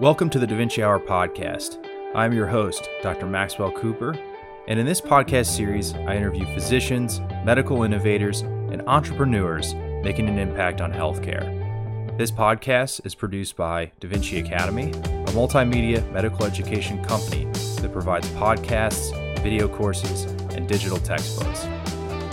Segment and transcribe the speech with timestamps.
[0.00, 1.76] Welcome to the Da Vinci Hour podcast.
[2.14, 3.26] I'm your host, Dr.
[3.26, 4.18] Maxwell Cooper,
[4.66, 10.80] and in this podcast series, I interview physicians, medical innovators, and entrepreneurs making an impact
[10.80, 12.16] on healthcare.
[12.16, 17.44] This podcast is produced by Da Vinci Academy, a multimedia medical education company
[17.82, 19.12] that provides podcasts,
[19.42, 20.24] video courses,
[20.54, 21.66] and digital textbooks.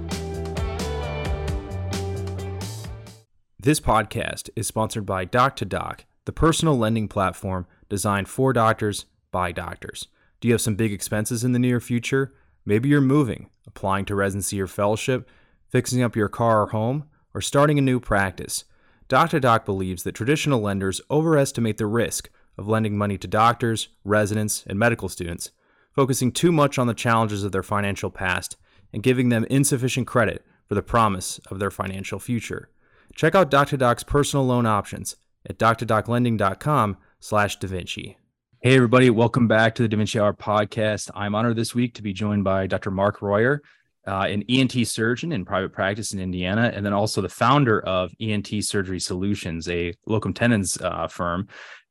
[3.59, 10.09] This podcast is sponsored by Doc2Doc, the personal lending platform designed for doctors by doctors.
[10.41, 12.35] Do you have some big expenses in the near future?
[12.67, 15.29] Maybe you're moving, applying to residency or fellowship,
[15.71, 18.65] fixing up your car or home, or starting a new practice.
[19.09, 24.79] Doc2Doc believes that traditional lenders overestimate the risk of lending money to doctors, residents, and
[24.79, 25.51] medical students,
[25.93, 28.57] focusing too much on the challenges of their financial past
[28.93, 32.71] and giving them insufficient credit for the promise of their financial future.
[33.15, 35.17] Check out Doc2Doc's personal loan options
[35.49, 38.17] at doc2doclending.com slash DaVinci.
[38.61, 39.11] Hey, everybody.
[39.11, 41.11] Welcome back to the Da Vinci Hour podcast.
[41.15, 42.91] I'm honored this week to be joined by Dr.
[42.91, 43.63] Mark Royer,
[44.07, 48.13] uh, an ENT surgeon in private practice in Indiana, and then also the founder of
[48.21, 51.49] ENT Surgery Solutions, a locum tenens uh, firm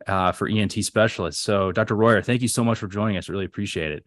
[0.07, 1.41] uh, for ENT specialists.
[1.41, 1.95] So, Dr.
[1.95, 3.29] Royer, thank you so much for joining us.
[3.29, 4.05] Really appreciate it.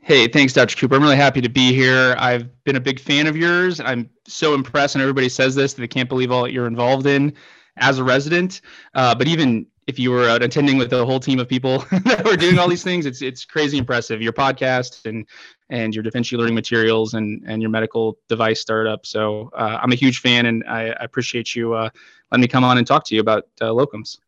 [0.00, 0.76] Hey, thanks, Dr.
[0.76, 0.94] Cooper.
[0.94, 2.14] I'm really happy to be here.
[2.18, 3.80] I've been a big fan of yours.
[3.80, 7.06] I'm so impressed, and everybody says this that they can't believe all that you're involved
[7.06, 7.34] in
[7.76, 8.60] as a resident.
[8.94, 12.36] Uh, but even if you were attending with a whole team of people that were
[12.36, 14.20] doing all these things, it's it's crazy impressive.
[14.20, 15.26] Your podcast and
[15.70, 19.06] and your Da Vinci learning materials and and your medical device startup.
[19.06, 21.88] So uh, I'm a huge fan, and I, I appreciate you uh,
[22.30, 24.18] letting me come on and talk to you about uh, locums.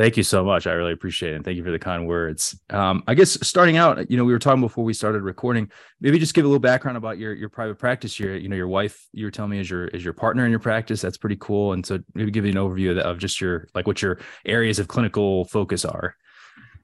[0.00, 0.66] Thank you so much.
[0.66, 1.36] I really appreciate it.
[1.36, 2.58] And thank you for the kind words.
[2.70, 5.70] Um, I guess starting out, you know, we were talking before we started recording.
[6.00, 8.18] Maybe just give a little background about your your private practice.
[8.18, 10.50] Your, you know, your wife, you were telling me is your is your partner in
[10.50, 11.02] your practice.
[11.02, 11.74] That's pretty cool.
[11.74, 14.78] And so maybe give you an overview of, of just your like what your areas
[14.78, 16.16] of clinical focus are.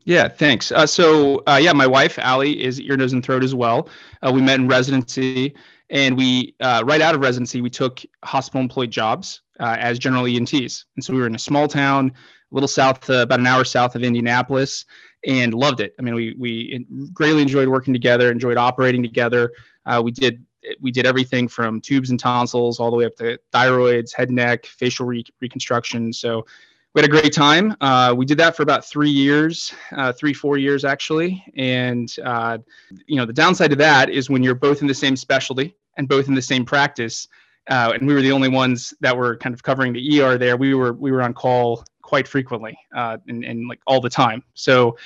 [0.04, 0.70] Yeah, thanks.
[0.70, 3.88] Uh, so, uh, yeah, my wife, Allie, is ear, nose, and throat as well.
[4.22, 5.56] Uh, we met in residency,
[5.88, 10.26] and we, uh, right out of residency, we took hospital employed jobs uh, as general
[10.26, 10.84] ENTs.
[10.94, 12.12] And so we were in a small town,
[12.50, 14.84] a little south, uh, about an hour south of Indianapolis,
[15.26, 15.94] and loved it.
[15.98, 19.52] I mean, we we greatly enjoyed working together, enjoyed operating together.
[20.02, 20.44] we did
[20.80, 24.66] we did everything from tubes and tonsils all the way up to thyroids, head, neck,
[24.66, 26.12] facial re- reconstruction.
[26.12, 26.44] So
[26.94, 27.76] we had a great time.
[27.80, 31.44] Uh, we did that for about three years, uh, three, four years actually.
[31.56, 32.58] And, uh,
[33.06, 36.08] you know, the downside to that is when you're both in the same specialty and
[36.08, 37.28] both in the same practice,
[37.68, 40.56] uh, and we were the only ones that were kind of covering the ER there,
[40.56, 44.42] we were, we were on call quite frequently uh, and, and like all the time.
[44.54, 44.96] So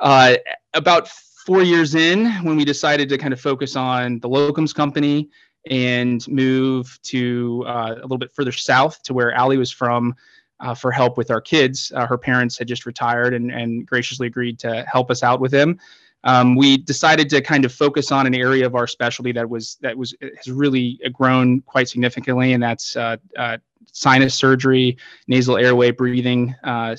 [0.00, 0.36] uh,
[0.74, 5.30] about four years in, when we decided to kind of focus on the locums company
[5.70, 10.14] and move to a little bit further south to where Allie was from,
[10.60, 11.92] uh, for help with our kids.
[11.94, 15.52] Uh, her parents had just retired and, and graciously agreed to help us out with
[15.52, 15.78] them.
[16.24, 19.78] Um, we decided to kind of focus on an area of our specialty that was
[19.82, 23.58] that was has really grown quite significantly, and that's uh, uh
[23.92, 26.96] sinus surgery, nasal airway breathing, uh,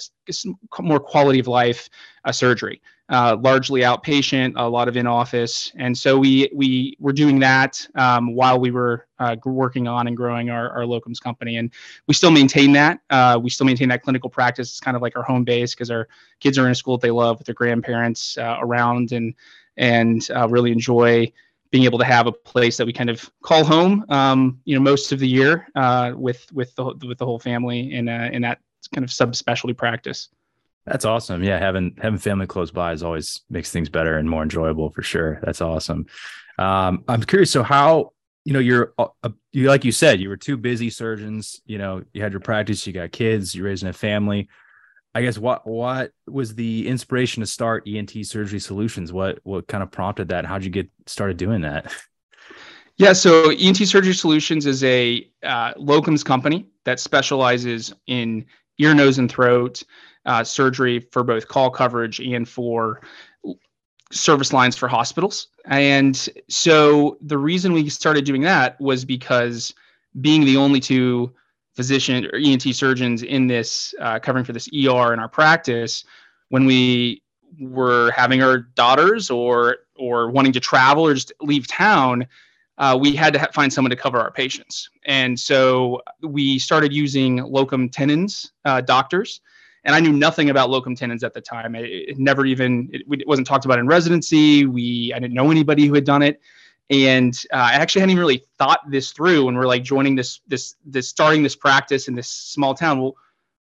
[0.80, 1.90] more quality of life
[2.26, 7.12] uh, surgery uh, largely outpatient, a lot of in office, and so we we were
[7.12, 11.58] doing that um, while we were uh, working on and growing our, our locums company,
[11.58, 11.72] and
[12.08, 13.00] we still maintain that.
[13.10, 14.70] Uh, we still maintain that clinical practice.
[14.70, 16.08] It's kind of like our home base because our
[16.40, 19.34] kids are in a school that they love with their grandparents around, and
[19.78, 21.32] and really enjoy
[21.72, 24.06] being able to have a place that we kind of call home.
[24.10, 27.94] Um, you know, most of the year uh, with with the with the whole family
[27.94, 28.60] in in that
[28.94, 30.30] kind of subspecialty practice.
[30.86, 31.44] That's awesome.
[31.44, 35.04] Yeah, having having family close by is always makes things better and more enjoyable for
[35.04, 35.40] sure.
[35.44, 36.08] That's awesome.
[36.58, 37.52] Um, I'm curious.
[37.52, 38.14] So how
[38.46, 41.62] you know you're uh, uh, you like you said you were two busy surgeons.
[41.66, 44.50] You know you had your practice, you got kids, you're raising a family.
[45.20, 49.12] I guess what what was the inspiration to start ENT Surgery Solutions?
[49.12, 50.46] What what kind of prompted that?
[50.46, 51.94] How'd you get started doing that?
[52.96, 58.46] Yeah, so ENT Surgery Solutions is a uh, locums company that specializes in
[58.78, 59.84] ear, nose, and throat
[60.26, 63.02] uh, surgery for both call coverage and for
[64.12, 65.48] service lines for hospitals.
[65.64, 69.74] And so the reason we started doing that was because
[70.20, 71.34] being the only two
[71.76, 76.04] physician or ENT surgeons in this uh, covering for this ER in our practice,
[76.50, 77.22] when we
[77.60, 82.26] were having our daughters or or wanting to travel or just leave town,
[82.78, 84.90] uh, we had to ha- find someone to cover our patients.
[85.06, 89.42] And so we started using locum tenens uh, doctors
[89.84, 91.76] and I knew nothing about locum tenens at the time.
[91.76, 94.66] It, it never even it, it, wasn't talked about in residency.
[94.66, 96.42] We I didn't know anybody who had done it,
[96.90, 99.46] and uh, I actually hadn't even really thought this through.
[99.46, 103.16] When we're like joining this this this starting this practice in this small town, well,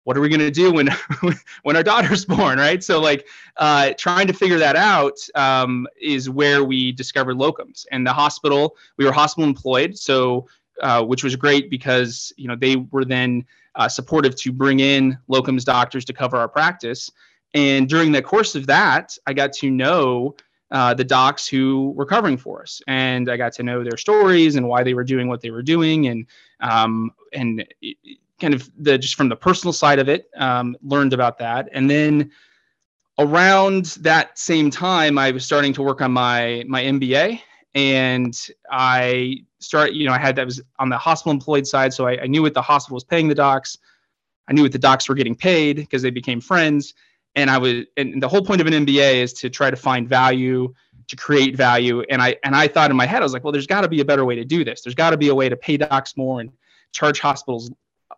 [0.05, 0.89] what are we going to do when
[1.63, 2.81] when our daughter's born, right?
[2.83, 3.27] So like
[3.57, 8.77] uh, trying to figure that out um, is where we discovered locums, and the hospital
[8.97, 10.47] we were hospital employed, so
[10.81, 13.45] uh, which was great because you know they were then
[13.75, 17.11] uh, supportive to bring in locums doctors to cover our practice.
[17.53, 20.35] And during the course of that, I got to know
[20.71, 24.55] uh, the docs who were covering for us, and I got to know their stories
[24.55, 26.25] and why they were doing what they were doing, and
[26.59, 27.65] um, and
[28.39, 31.89] kind of the just from the personal side of it, um, learned about that, and
[31.89, 32.31] then
[33.19, 37.39] around that same time, I was starting to work on my my MBA,
[37.75, 38.37] and
[38.71, 42.23] I start, you know, I had that was on the hospital employed side, so I,
[42.23, 43.77] I knew what the hospital was paying the docs.
[44.47, 46.93] I knew what the docs were getting paid because they became friends.
[47.37, 50.09] And I was, and the whole point of an MBA is to try to find
[50.09, 50.73] value,
[51.07, 52.01] to create value.
[52.09, 53.87] And I, and I thought in my head, I was like, well, there's got to
[53.87, 54.81] be a better way to do this.
[54.81, 56.51] There's got to be a way to pay docs more and
[56.91, 57.71] charge hospitals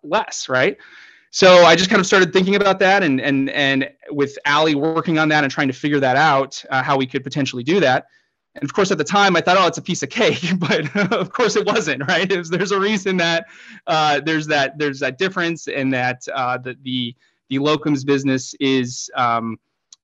[0.03, 0.77] less, right?
[1.31, 5.19] So I just kind of started thinking about that, and and and with Allie working
[5.19, 8.07] on that and trying to figure that out, uh, how we could potentially do that.
[8.55, 10.95] And of course, at the time, I thought, oh, it's a piece of cake, but
[11.13, 12.07] of course, it wasn't.
[12.07, 12.31] Right?
[12.31, 13.45] It was, there's a reason that
[13.85, 17.15] uh, there's that there's that difference, and that uh, the, the
[17.49, 19.59] the locums business is um,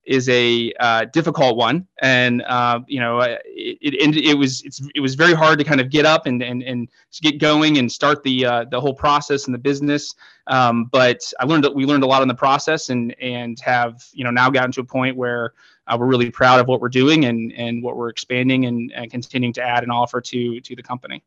[0.05, 4.99] is a uh, difficult one, and uh, you know, it, it, it was it's it
[4.99, 6.89] was very hard to kind of get up and and and
[7.21, 10.13] get going and start the uh, the whole process and the business.
[10.47, 14.23] Um, but I learned we learned a lot in the process, and and have you
[14.23, 15.53] know now gotten to a point where
[15.87, 19.09] uh, we're really proud of what we're doing and and what we're expanding and, and
[19.09, 21.23] continuing to add and offer to to the company.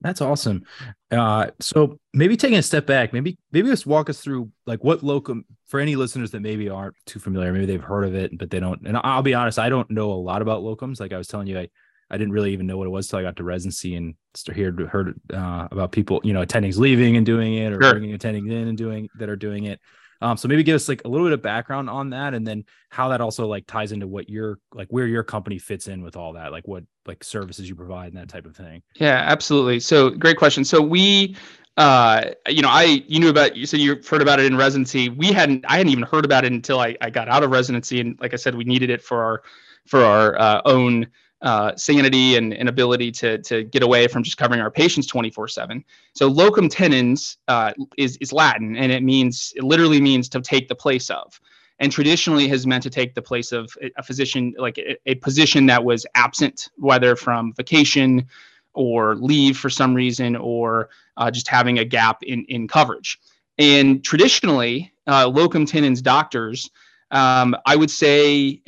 [0.00, 0.64] That's awesome.
[1.10, 5.02] Uh, so maybe taking a step back, maybe maybe just walk us through like what
[5.02, 7.52] locum for any listeners that maybe aren't too familiar.
[7.52, 8.86] Maybe they've heard of it, but they don't.
[8.86, 11.00] And I'll be honest, I don't know a lot about locums.
[11.00, 11.68] Like I was telling you, I
[12.10, 14.14] I didn't really even know what it was till I got to residency and
[14.52, 17.92] heard heard uh, about people, you know, attendings leaving and doing it, or sure.
[17.92, 19.80] bringing attendings in and doing that are doing it.
[20.22, 22.64] Um, so maybe give us like a little bit of background on that, and then
[22.90, 26.16] how that also like ties into what your like where your company fits in with
[26.16, 28.82] all that, like what like services you provide and that type of thing.
[28.96, 29.80] Yeah, absolutely.
[29.80, 30.64] So great question.
[30.64, 31.36] So we
[31.76, 35.08] uh, you know, I you knew about you said you heard about it in residency.
[35.08, 38.00] We hadn't I hadn't even heard about it until I, I got out of residency,
[38.00, 39.42] and like I said, we needed it for our
[39.86, 41.06] for our uh, own
[41.42, 45.48] uh, sanity and, and ability to, to get away from just covering our patients 24
[45.48, 45.84] 7.
[46.14, 50.68] So locum tenens uh, is, is Latin and it means, it literally means to take
[50.68, 51.40] the place of.
[51.78, 55.64] And traditionally has meant to take the place of a physician, like a, a position
[55.66, 58.26] that was absent, whether from vacation
[58.74, 63.18] or leave for some reason or uh, just having a gap in, in coverage.
[63.58, 66.70] And traditionally, uh, locum tenens doctors,
[67.10, 68.62] um, I would say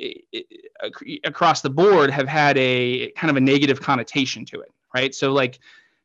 [1.25, 5.15] across the board have had a kind of a negative connotation to it, right?
[5.15, 5.59] So like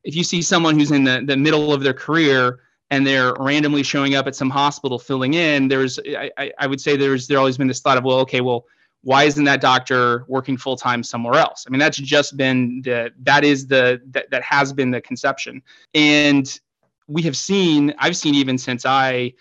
[0.03, 2.59] if you see someone who's in the, the middle of their career
[2.89, 6.95] and they're randomly showing up at some hospital filling in, there's I, I would say
[6.95, 8.65] there's there always been this thought of well, okay, well,
[9.01, 11.65] why isn't that doctor working full time somewhere else?
[11.68, 15.62] I mean, that's just been the that is the that, that has been the conception.
[15.94, 16.59] And
[17.07, 19.33] we have seen, I've seen even since I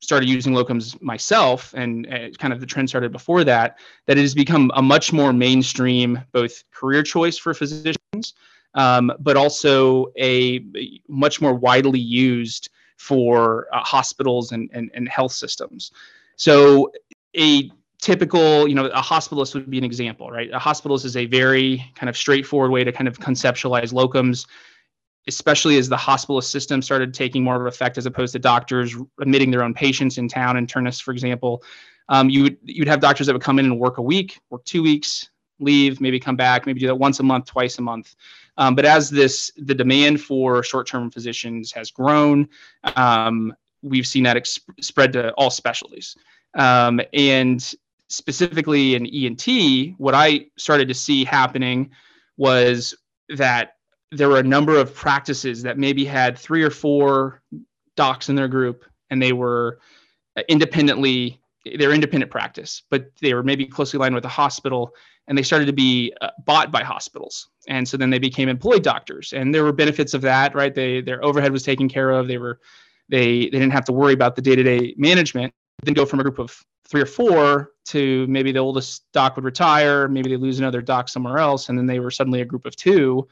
[0.00, 4.20] started using locums myself and uh, kind of the trend started before that that it
[4.20, 8.34] has become a much more mainstream both career choice for physicians
[8.76, 10.64] um, but also a
[11.08, 15.90] much more widely used for uh, hospitals and, and, and health systems.
[16.36, 16.92] So
[17.36, 20.50] a typical you know a hospitalist would be an example right?
[20.52, 24.46] A hospitalist is a very kind of straightforward way to kind of conceptualize locums
[25.26, 29.50] especially as the hospital system started taking more of effect as opposed to doctors admitting
[29.50, 31.62] their own patients in town internists for example
[32.08, 34.64] um, you would you'd have doctors that would come in and work a week work
[34.64, 38.14] two weeks leave maybe come back maybe do that once a month twice a month.
[38.58, 42.48] Um, but as this the demand for short-term physicians has grown
[42.96, 46.16] um, we've seen that ex- spread to all specialties.
[46.54, 47.74] Um, and
[48.08, 49.46] specifically in ent
[49.98, 51.90] what i started to see happening
[52.36, 52.94] was
[53.30, 53.75] that
[54.12, 57.42] there were a number of practices that maybe had three or four
[57.96, 59.78] docs in their group and they were
[60.48, 61.40] independently
[61.78, 64.94] they're independent practice but they were maybe closely aligned with a hospital
[65.28, 67.48] and they started to be uh, bought by hospitals.
[67.68, 70.74] And so then they became employed doctors and there were benefits of that right?
[70.74, 72.28] They their overhead was taken care of.
[72.28, 72.60] They were
[73.08, 75.52] they they didn't have to worry about the day-to-day management.
[75.82, 79.44] Then go from a group of three or four to maybe the oldest doc would
[79.44, 82.64] retire maybe they lose another doc somewhere else and then they were suddenly a group
[82.64, 83.26] of two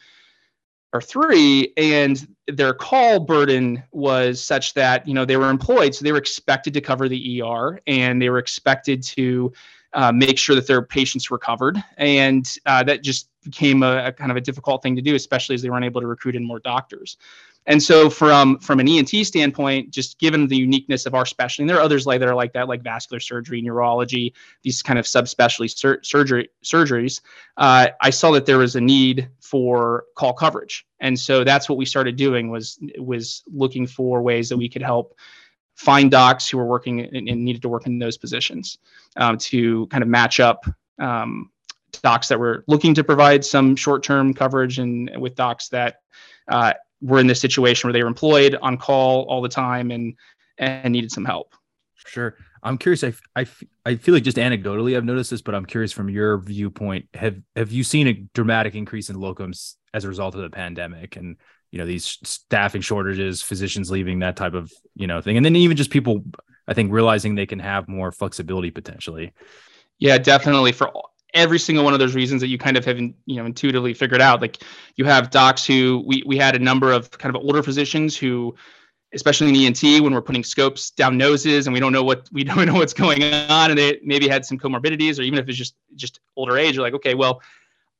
[0.94, 6.04] or three, and their call burden was such that you know they were employed, so
[6.04, 9.52] they were expected to cover the ER, and they were expected to
[9.92, 14.12] uh, make sure that their patients were covered, and uh, that just became a, a,
[14.12, 16.44] kind of a difficult thing to do, especially as they weren't able to recruit in
[16.44, 17.16] more doctors.
[17.66, 21.70] And so from from an ENT standpoint, just given the uniqueness of our specialty, and
[21.70, 25.06] there are others like that are like that, like vascular surgery, neurology, these kind of
[25.06, 27.22] subspecialty sur- surgery surgeries,
[27.56, 31.78] uh, I saw that there was a need for call coverage, and so that's what
[31.78, 35.16] we started doing was was looking for ways that we could help
[35.74, 38.78] find docs who were working and, and needed to work in those positions
[39.16, 40.64] um, to kind of match up
[41.00, 41.50] um,
[42.02, 46.02] docs that were looking to provide some short-term coverage and with docs that
[46.48, 50.14] uh, were in this situation where they were employed on call all the time and
[50.58, 51.54] and needed some help.
[52.06, 52.36] Sure.
[52.62, 53.04] I'm curious.
[53.04, 53.46] I, I,
[53.84, 57.08] I feel like just anecdotally, I've noticed this, but I'm curious from your viewpoint.
[57.14, 61.16] Have have you seen a dramatic increase in locums as a result of the pandemic
[61.16, 61.36] and
[61.70, 65.56] you know these staffing shortages, physicians leaving, that type of you know thing, and then
[65.56, 66.24] even just people,
[66.66, 69.32] I think, realizing they can have more flexibility potentially.
[69.98, 70.72] Yeah, definitely.
[70.72, 70.90] For
[71.34, 74.20] every single one of those reasons that you kind of have you know intuitively figured
[74.20, 74.40] out.
[74.40, 74.62] Like
[74.96, 78.54] you have docs who we, we had a number of kind of older physicians who
[79.12, 82.44] especially in ENT when we're putting scopes down noses and we don't know what we
[82.44, 85.58] don't know what's going on and they maybe had some comorbidities or even if it's
[85.58, 87.40] just just older age you're like okay well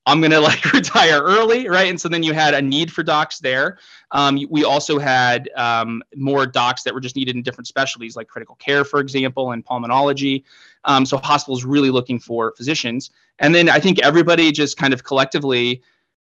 [0.06, 1.88] I'm gonna like retire early, right?
[1.88, 3.78] And so then you had a need for docs there.
[4.10, 8.28] Um, we also had um, more docs that were just needed in different specialties, like
[8.28, 10.44] critical care, for example, and pulmonology.
[10.84, 13.10] Um, so hospitals really looking for physicians.
[13.38, 15.82] And then I think everybody just kind of collectively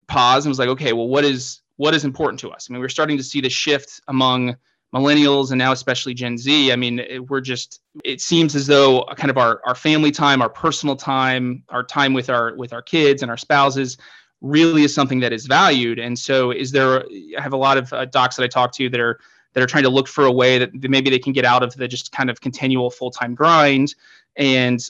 [0.07, 2.69] paused and was like, okay, well, what is what is important to us?
[2.69, 4.57] I mean, we're starting to see the shift among
[4.95, 6.71] millennials and now especially Gen Z.
[6.71, 10.43] I mean, it, we're just it seems as though kind of our our family time,
[10.43, 13.97] our personal time, our time with our with our kids and our spouses
[14.41, 15.99] really is something that is valued.
[15.99, 17.05] And so is there
[17.39, 19.19] I have a lot of uh, docs that I talk to that are
[19.55, 21.75] that are trying to look for a way that maybe they can get out of
[21.77, 23.95] the just kind of continual full-time grind
[24.37, 24.81] and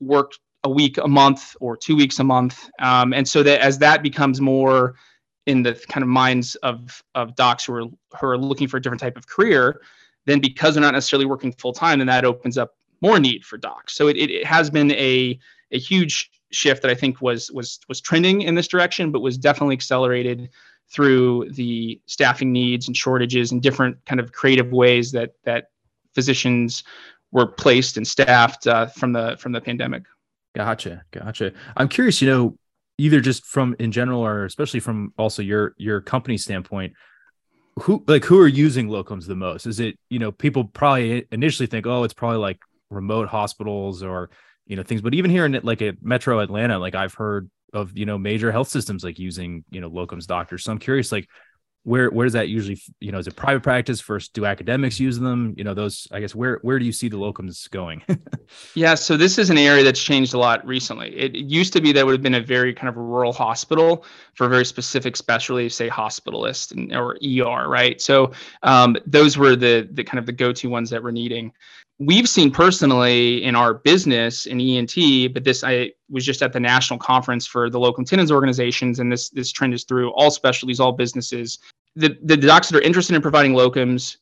[0.00, 0.32] work
[0.64, 4.02] a week a month or two weeks a month um, and so that as that
[4.02, 4.94] becomes more
[5.46, 8.82] in the kind of minds of of docs who are who are looking for a
[8.82, 9.80] different type of career,
[10.26, 13.56] then because they're not necessarily working full time, then that opens up more need for
[13.56, 13.94] docs.
[13.94, 15.38] So it, it has been a
[15.72, 19.38] a huge shift that I think was was was trending in this direction, but was
[19.38, 20.50] definitely accelerated
[20.88, 25.70] through the staffing needs and shortages and different kind of creative ways that that
[26.14, 26.84] physicians
[27.32, 30.04] were placed and staffed uh, from the from the pandemic.
[30.54, 31.52] Gotcha, gotcha.
[31.76, 32.56] I'm curious, you know,
[32.98, 36.92] either just from in general or especially from also your your company standpoint
[37.80, 39.66] who like who are using locums the most?
[39.66, 42.58] Is it you know people probably initially think oh it's probably like
[42.90, 44.30] remote hospitals or
[44.66, 47.96] you know things but even here in like a metro atlanta like i've heard of
[47.96, 50.64] you know major health systems like using you know locums doctors.
[50.64, 51.28] So i'm curious like
[51.86, 55.20] where where does that usually you know is it private practice first do academics use
[55.20, 55.54] them?
[55.56, 58.02] You know those i guess where where do you see the locums going?
[58.74, 61.16] Yeah so this is an area that's changed a lot recently.
[61.16, 64.04] It, it used to be that would have been a very kind of rural hospital
[64.34, 68.00] for very specific specialty say hospitalist and, or er right?
[68.00, 71.52] So um, those were the the kind of the go-to ones that we're needing.
[71.98, 76.60] We've seen personally in our business in ENT, but this I was just at the
[76.60, 80.78] national conference for the locum tenens organizations, and this this trend is through all specialties,
[80.78, 81.58] all businesses.
[81.96, 84.18] The the docs that are interested in providing locums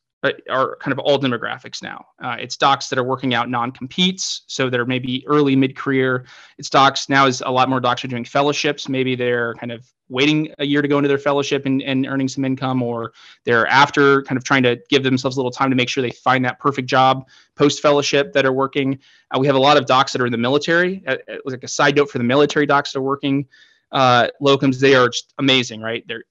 [0.48, 2.06] are kind of all demographics now.
[2.22, 6.24] Uh, it's docs that are working out non-competes, so they're maybe early mid-career.
[6.56, 8.88] It's docs now is a lot more docs are doing fellowships.
[8.88, 12.28] Maybe they're kind of waiting a year to go into their fellowship and, and earning
[12.28, 13.12] some income, or
[13.44, 16.10] they're after kind of trying to give themselves a little time to make sure they
[16.10, 18.98] find that perfect job post fellowship that are working.
[19.30, 21.02] Uh, we have a lot of docs that are in the military.
[21.06, 23.46] Uh, uh like a side note for the military docs that are working
[23.92, 26.04] uh, locums, they are amazing, right?
[26.08, 26.24] They're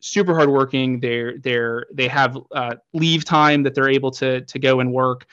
[0.00, 1.00] super hardworking.
[1.00, 5.26] They're they're they have uh, leave time that they're able to to go and work.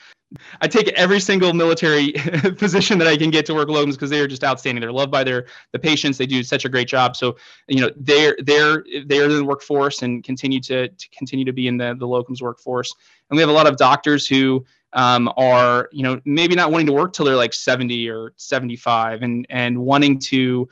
[0.60, 2.12] I take every single military
[2.58, 4.80] position that I can get to work locums because they are just outstanding.
[4.82, 6.18] They're loved by their the patients.
[6.18, 7.16] They do such a great job.
[7.16, 11.52] So you know they're they're they're in the workforce and continue to, to continue to
[11.52, 12.94] be in the the locums workforce.
[13.30, 16.86] And we have a lot of doctors who um, are you know maybe not wanting
[16.88, 20.68] to work till they're like 70 or 75 and and wanting to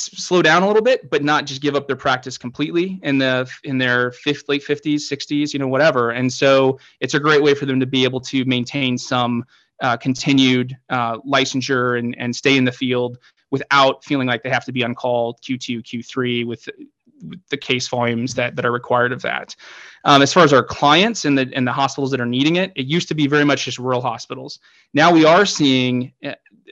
[0.00, 3.50] slow down a little bit, but not just give up their practice completely in the
[3.64, 6.10] in their fifth, late 50s, 60s, you know, whatever.
[6.10, 9.44] And so it's a great way for them to be able to maintain some
[9.80, 13.18] uh, continued uh, licensure and, and stay in the field
[13.50, 16.88] without feeling like they have to be on call Q2, Q3 with, with
[17.50, 19.54] the case volumes that, that are required of that.
[20.04, 22.72] Um, as far as our clients and the and the hospitals that are needing it,
[22.76, 24.60] it used to be very much just rural hospitals.
[24.94, 26.12] Now we are seeing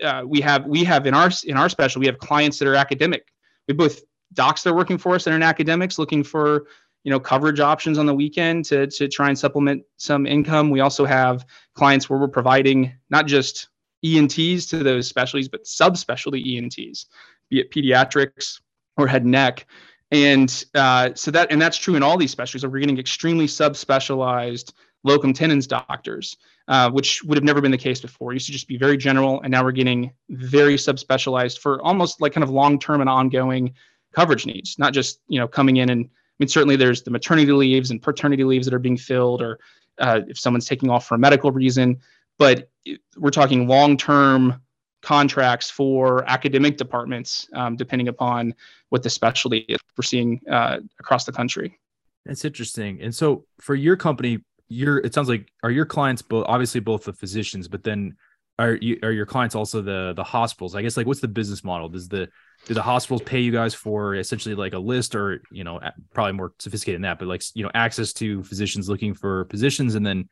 [0.02, 2.76] uh, we have we have in our in our special we have clients that are
[2.76, 3.32] academic.
[3.66, 4.02] We both
[4.34, 6.66] docs that are working for us that are in academics looking for
[7.02, 10.70] you know coverage options on the weekend to to try and supplement some income.
[10.70, 13.68] We also have clients where we're providing not just
[14.04, 17.06] ENTs to those specialties, but subspecialty ENTs,
[17.48, 18.60] be it pediatrics
[18.96, 19.66] or head and neck.
[20.14, 22.64] And uh, so that and that's true in all these specialties.
[22.64, 26.36] We're getting extremely subspecialized locum tenens doctors,
[26.68, 28.30] uh, which would have never been the case before.
[28.30, 32.20] It used to just be very general, and now we're getting very subspecialized for almost
[32.20, 33.74] like kind of long-term and ongoing
[34.14, 37.52] coverage needs, not just you know coming in and I mean, certainly there's the maternity
[37.52, 39.58] leaves and paternity leaves that are being filled, or
[39.98, 41.98] uh, if someone's taking off for a medical reason.
[42.38, 42.70] But
[43.16, 44.60] we're talking long term
[45.04, 48.54] contracts for academic departments, um, depending upon
[48.88, 51.78] what the specialty is we're seeing uh, across the country.
[52.26, 53.00] That's interesting.
[53.02, 57.04] And so for your company, your it sounds like are your clients both obviously both
[57.04, 58.16] the physicians, but then
[58.58, 60.74] are you are your clients also the the hospitals?
[60.74, 61.88] I guess like what's the business model?
[61.88, 62.28] Does the
[62.66, 65.80] do the hospitals pay you guys for essentially like a list or you know
[66.12, 69.94] probably more sophisticated than that but like you know access to physicians looking for positions
[69.94, 70.28] and then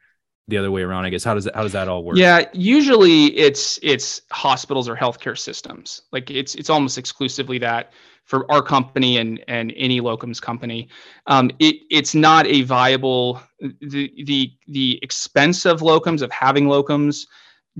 [0.48, 1.24] the other way around i guess.
[1.24, 2.16] How does that how does that all work?
[2.16, 6.02] Yeah usually it's it's hospitals or healthcare systems.
[6.12, 7.92] Like it's it's almost exclusively that
[8.24, 10.88] for our company and and any locums company.
[11.26, 17.26] Um, it it's not a viable the the the expense of locums of having locums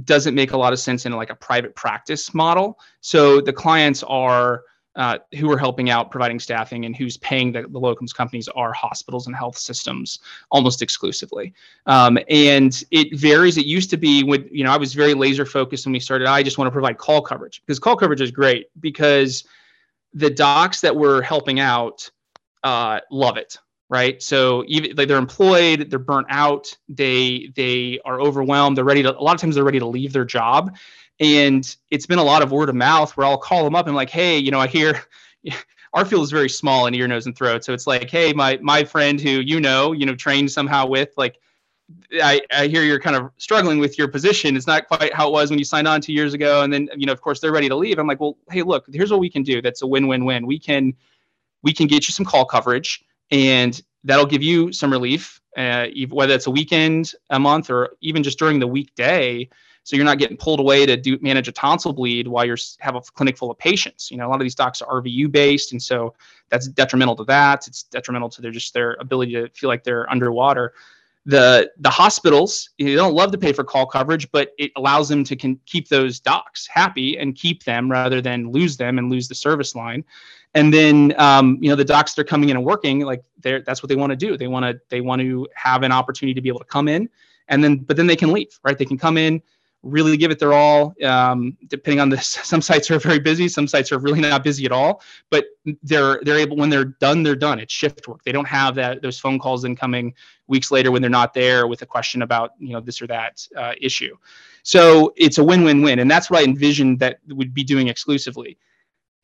[0.05, 2.79] doesn't make a lot of sense in like a private practice model.
[3.01, 4.63] So the clients are
[4.97, 8.73] uh, who are helping out providing staffing and who's paying the, the locums companies are
[8.73, 10.19] hospitals and health systems
[10.51, 11.55] almost exclusively.
[11.87, 13.57] Um, and it varies.
[13.57, 16.29] It used to be when, you know, I was very laser focused when we started.
[16.29, 19.45] I just want to provide call coverage because call coverage is great because
[20.15, 22.11] the docs that we're helping out
[22.63, 23.59] uh, love it
[23.93, 24.23] right?
[24.23, 29.15] So even like they're employed, they're burnt out, they they are overwhelmed, they're ready to.
[29.15, 30.75] A lot of times they're ready to leave their job,
[31.21, 33.97] and it's been a lot of word of mouth where I'll call them up and
[33.97, 35.03] like, hey, you know, I hear.
[35.95, 38.59] Our field is very small in ear, nose, and throat, so it's like, hey, my
[38.63, 41.37] my friend who you know, you know, trained somehow with, like,
[42.15, 44.57] I, I hear you're kind of struggling with your position.
[44.57, 46.63] It's not quite how it was when you signed on two years ago.
[46.63, 47.99] And then, you know, of course, they're ready to leave.
[47.99, 49.63] I'm like, well, hey, look, here's what we can do.
[49.63, 50.47] That's a win-win-win.
[50.47, 50.95] We can
[51.63, 56.35] we can get you some call coverage and that'll give you some relief, uh, whether
[56.35, 59.49] it's a weekend, a month, or even just during the weekday.
[59.85, 62.95] So you're not getting pulled away to do manage a tonsil bleed while you're have
[62.95, 64.11] a clinic full of patients.
[64.11, 66.15] You know, a lot of these docs are RVU based, and so
[66.49, 67.67] that's detrimental to that.
[67.67, 70.75] It's detrimental to their just their ability to feel like they're underwater.
[71.27, 75.25] The the hospitals they don't love to pay for call coverage, but it allows them
[75.25, 79.29] to can keep those docs happy and keep them rather than lose them and lose
[79.29, 80.05] the service line
[80.55, 83.63] and then um, you know the docs that are coming in and working like they're
[83.63, 86.35] that's what they want to do they want to they want to have an opportunity
[86.35, 87.09] to be able to come in
[87.49, 89.41] and then but then they can leave right they can come in
[89.83, 90.95] really give it their all.
[91.05, 94.65] Um, depending on this some sites are very busy some sites are really not busy
[94.65, 95.47] at all but
[95.83, 97.59] they're they're able when they're done they're done.
[97.59, 98.23] It's shift work.
[98.25, 100.15] They don't have that those phone calls then coming
[100.47, 103.47] weeks later when they're not there with a question about you know this or that
[103.57, 104.17] uh, issue.
[104.63, 108.59] So it's a win-win-win and that's what i envisioned that would be doing exclusively.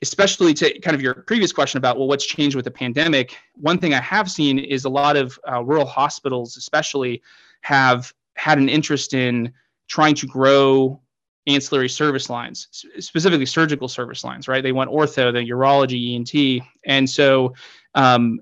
[0.01, 3.37] Especially to kind of your previous question about well what's changed with the pandemic?
[3.55, 7.23] One thing i have seen is a lot of uh, rural hospitals especially
[7.63, 9.53] have had an interest in
[9.89, 11.01] trying to grow
[11.47, 14.63] ancillary service lines specifically surgical service lines right?
[14.63, 17.55] They want ortho the urology ent and so
[17.95, 18.41] um,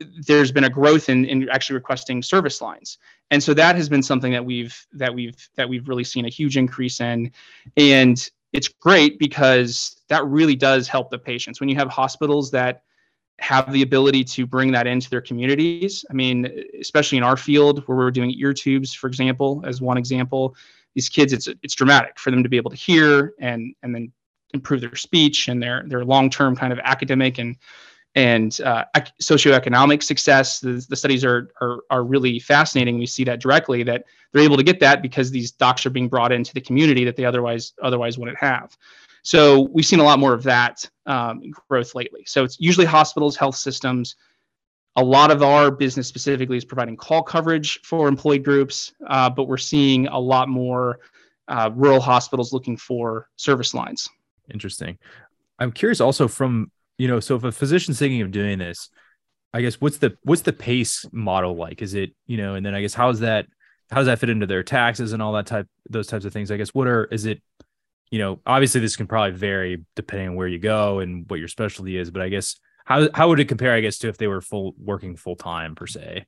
[0.00, 2.98] there's been a growth in, in actually requesting service lines.
[3.30, 6.28] And so that has been something that we've that we've that we've really seen a
[6.28, 7.32] huge increase in.
[7.76, 11.60] And it's great because that really does help the patients.
[11.60, 12.82] When you have hospitals that
[13.40, 16.04] have the ability to bring that into their communities.
[16.10, 19.96] I mean, especially in our field where we're doing ear tubes, for example, as one
[19.96, 20.56] example,
[20.98, 24.10] these kids, it's it's dramatic for them to be able to hear and and then
[24.52, 27.56] improve their speech and their their long term kind of academic and
[28.16, 28.84] and uh,
[29.22, 30.58] socioeconomic success.
[30.58, 32.98] The, the studies are, are, are really fascinating.
[32.98, 36.08] We see that directly that they're able to get that because these docs are being
[36.08, 38.76] brought into the community that they otherwise otherwise wouldn't have.
[39.22, 42.24] So we've seen a lot more of that um, growth lately.
[42.26, 44.16] So it's usually hospitals, health systems.
[44.98, 49.44] A lot of our business specifically is providing call coverage for employee groups, uh, but
[49.44, 50.98] we're seeing a lot more
[51.46, 54.08] uh, rural hospitals looking for service lines.
[54.52, 54.98] Interesting.
[55.60, 58.90] I'm curious also from you know, so if a physician's thinking of doing this,
[59.54, 61.80] I guess what's the what's the pace model like?
[61.80, 63.46] Is it you know, and then I guess how's that
[63.90, 66.50] how does that fit into their taxes and all that type those types of things?
[66.50, 67.40] I guess what are is it
[68.10, 71.48] you know obviously this can probably vary depending on where you go and what your
[71.48, 72.56] specialty is, but I guess
[72.88, 73.74] how how would it compare?
[73.74, 76.24] I guess to if they were full working full time per se.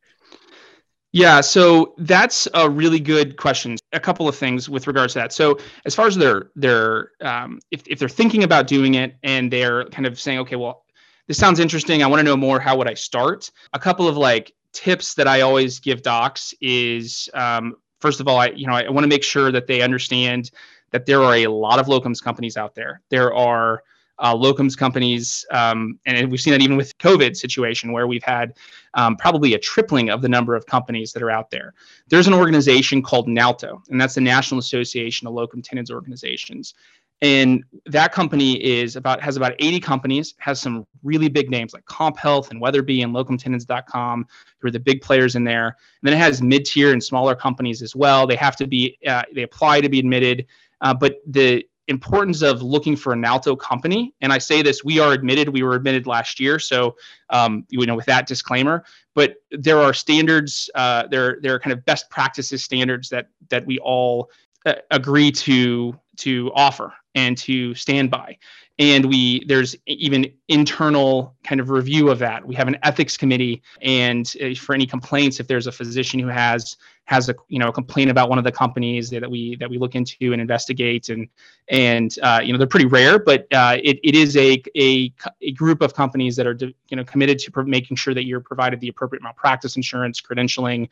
[1.13, 3.79] Yeah, so that's a really good question.
[3.95, 5.33] A couple of things with regards to that.
[5.33, 9.51] So, as far as their their um, if if they're thinking about doing it and
[9.51, 10.85] they're kind of saying, okay, well,
[11.29, 12.03] this sounds interesting.
[12.03, 12.61] I want to know more.
[12.61, 13.51] How would I start?
[13.73, 18.37] A couple of like tips that I always give docs is um, first of all,
[18.37, 20.51] I you know I want to make sure that they understand
[20.91, 23.01] that there are a lot of locums companies out there.
[23.09, 23.83] There are
[24.21, 28.55] uh, locums companies, um, and we've seen that even with COVID situation where we've had
[28.95, 31.75] um, probably a tripling of the number of companies that are out there.
[32.09, 36.75] There's an organization called NALTO, and that's the National Association of Locum Tenens Organizations.
[37.23, 41.85] And that company is about has about 80 companies, has some really big names like
[41.85, 44.27] CompHealth and Weatherby and locumtenens.com,
[44.59, 45.67] who are the big players in there.
[45.67, 48.27] And then it has mid-tier and smaller companies as well.
[48.27, 50.47] They have to be uh, they apply to be admitted.
[50.81, 54.99] Uh, but the importance of looking for a NALTO company, and I say this, we
[54.99, 56.97] are admitted, we were admitted last year, so
[57.29, 58.85] um, you know with that disclaimer.
[59.15, 63.67] But there are standards, uh, there there are kind of best practices standards that that
[63.67, 64.31] we all
[64.65, 68.37] uh, agree to to offer and to stand by.
[68.79, 72.47] And we there's even internal kind of review of that.
[72.47, 76.77] We have an ethics committee and for any complaints if there's a physician who has
[77.05, 79.77] has a you know a complaint about one of the companies that we that we
[79.77, 81.29] look into and investigate and
[81.69, 85.53] and uh, you know they're pretty rare but uh, it, it is a, a a
[85.53, 88.89] group of companies that are you know committed to making sure that you're provided the
[88.89, 90.89] appropriate malpractice insurance credentialing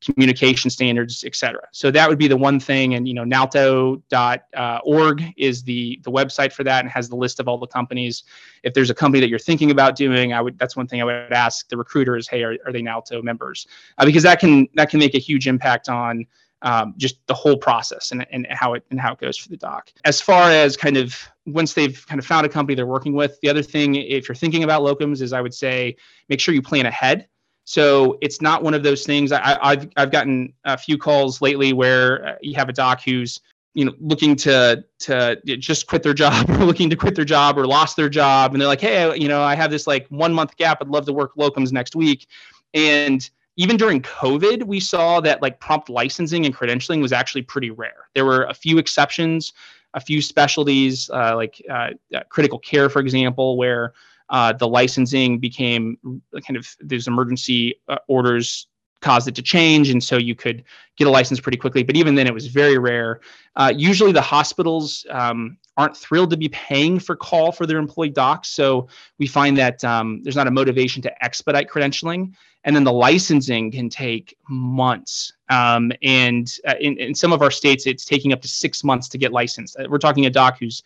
[0.00, 1.66] communication standards, et cetera.
[1.72, 2.94] So that would be the one thing.
[2.94, 7.48] And you know, nalto.org is the the website for that and has the list of
[7.48, 8.24] all the companies.
[8.62, 11.04] If there's a company that you're thinking about doing, I would that's one thing I
[11.04, 13.66] would ask the recruiters, hey, are, are they NALTO members?
[13.98, 16.26] Uh, because that can that can make a huge impact on
[16.62, 19.56] um, just the whole process and, and how it and how it goes for the
[19.56, 19.92] doc.
[20.04, 23.40] As far as kind of once they've kind of found a company they're working with,
[23.40, 25.96] the other thing, if you're thinking about locums, is I would say
[26.28, 27.28] make sure you plan ahead.
[27.70, 29.30] So it's not one of those things.
[29.30, 33.38] I, have I've gotten a few calls lately where uh, you have a doc who's
[33.74, 37.56] you know looking to to just quit their job or looking to quit their job
[37.56, 38.54] or lost their job.
[38.54, 40.78] And they're like hey you know i have this like one month gap.
[40.80, 42.26] I'd love to work locums next week.
[42.74, 47.70] And even during covid we saw that like prompt licensing and credentialing was actually pretty
[47.70, 48.08] rare.
[48.16, 49.52] There were a few exceptions
[49.94, 51.90] a few specialties uh, like uh,
[52.30, 53.92] critical care for example where
[54.30, 55.98] uh, the licensing became
[56.46, 58.66] kind of these emergency uh, orders
[59.00, 60.62] caused it to change and so you could
[60.96, 61.82] get a license pretty quickly.
[61.82, 63.20] But even then it was very rare.
[63.56, 68.10] Uh, usually the hospitals um, aren't thrilled to be paying for call for their employee
[68.10, 68.88] docs so
[69.18, 72.34] we find that um, there's not a motivation to expedite credentialing.
[72.64, 75.32] And then the licensing can take months.
[75.48, 79.08] Um, and uh, in, in some of our states it's taking up to six months
[79.08, 79.76] to get licensed.
[79.88, 80.82] We're talking a doc who's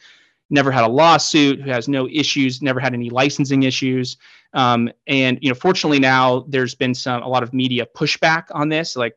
[0.50, 4.16] never had a lawsuit, who has no issues, never had any licensing issues.
[4.52, 8.68] Um, and you know, fortunately now there's been some a lot of media pushback on
[8.68, 8.96] this.
[8.96, 9.16] Like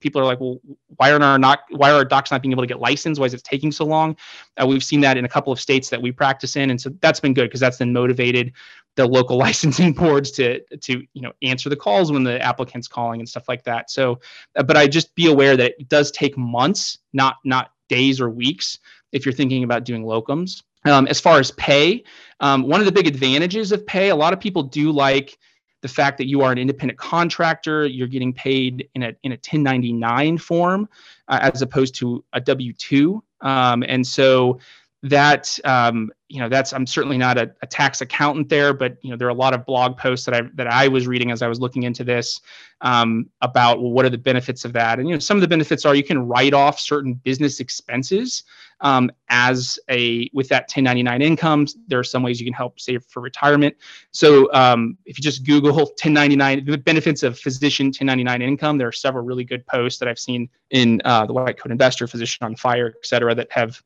[0.00, 0.60] people are like, well,
[0.96, 3.20] why are our not why are our docs not being able to get licensed?
[3.20, 4.16] Why is it taking so long?
[4.60, 6.90] Uh, we've seen that in a couple of states that we practice in, and so
[7.00, 8.52] that's been good because that's then motivated
[8.96, 13.20] the local licensing boards to to you know answer the calls when the applicant's calling
[13.20, 13.90] and stuff like that.
[13.90, 14.20] So,
[14.56, 18.28] uh, but I just be aware that it does take months, not not days or
[18.28, 18.78] weeks,
[19.12, 20.62] if you're thinking about doing locums.
[20.84, 22.04] Um, as far as pay,
[22.40, 25.38] um, one of the big advantages of pay, a lot of people do like
[25.80, 29.36] the fact that you are an independent contractor, you're getting paid in a in a
[29.36, 30.88] 1099 form
[31.28, 34.58] uh, as opposed to a W two, um, and so
[35.02, 39.10] that um, you know that's i'm certainly not a, a, tax accountant there but you
[39.10, 41.40] know there are a lot of blog posts that i that i was reading as
[41.40, 42.40] i was looking into this
[42.80, 44.98] um, about well, what are the benefits of that?
[44.98, 48.44] And you know some of the benefits are you can write off certain business expenses
[48.80, 53.04] um, as a with that 1099 income there are some ways you can help save
[53.06, 53.74] for retirement.
[54.12, 58.92] So um, if you just google 1099 the benefits of physician 1099 income there are
[58.92, 62.54] several really good posts that i've seen in uh, the white coat investor physician on
[62.54, 63.82] fire et cetera that have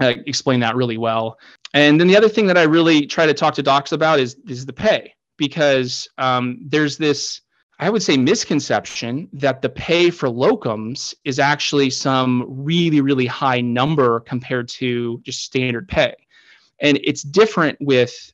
[0.00, 1.38] uh, explain that really well.
[1.74, 4.36] And then the other thing that I really try to talk to docs about is
[4.48, 7.40] is the pay because um, there's this
[7.78, 13.60] I would say misconception that the pay for locums is actually some really really high
[13.60, 16.14] number compared to just standard pay.
[16.80, 18.32] And it's different with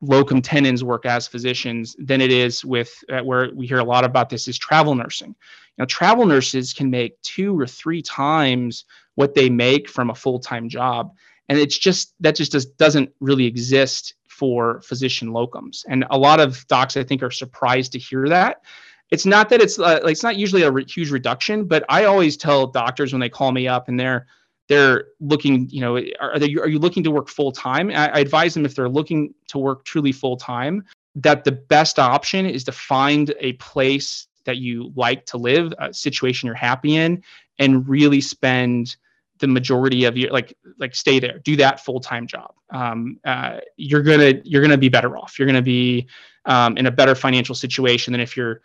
[0.00, 4.04] locum tenens work as physicians than it is with uh, where we hear a lot
[4.04, 5.34] about this is travel nursing.
[5.76, 8.84] Now travel nurses can make two or three times
[9.18, 11.12] what they make from a full-time job.
[11.48, 15.84] And it's just that just does, doesn't really exist for physician locums.
[15.88, 18.62] And a lot of docs i think are surprised to hear that.
[19.10, 22.04] It's not that it's uh, like it's not usually a re- huge reduction but i
[22.04, 24.26] always tell doctors when they call me up and they're
[24.68, 28.18] they're looking you know are they are you looking to work full time I, I
[28.20, 30.84] advise them if they're looking to work truly full time
[31.16, 35.92] that the best option is to find a place that you like to live a
[35.92, 37.22] situation you're happy in
[37.58, 38.96] and really spend
[39.38, 42.54] the majority of your like like stay there do that full-time job.
[42.70, 45.38] Um, uh, you're gonna you're gonna be better off.
[45.38, 46.06] You're gonna be
[46.44, 48.60] um, in a better financial situation than if you're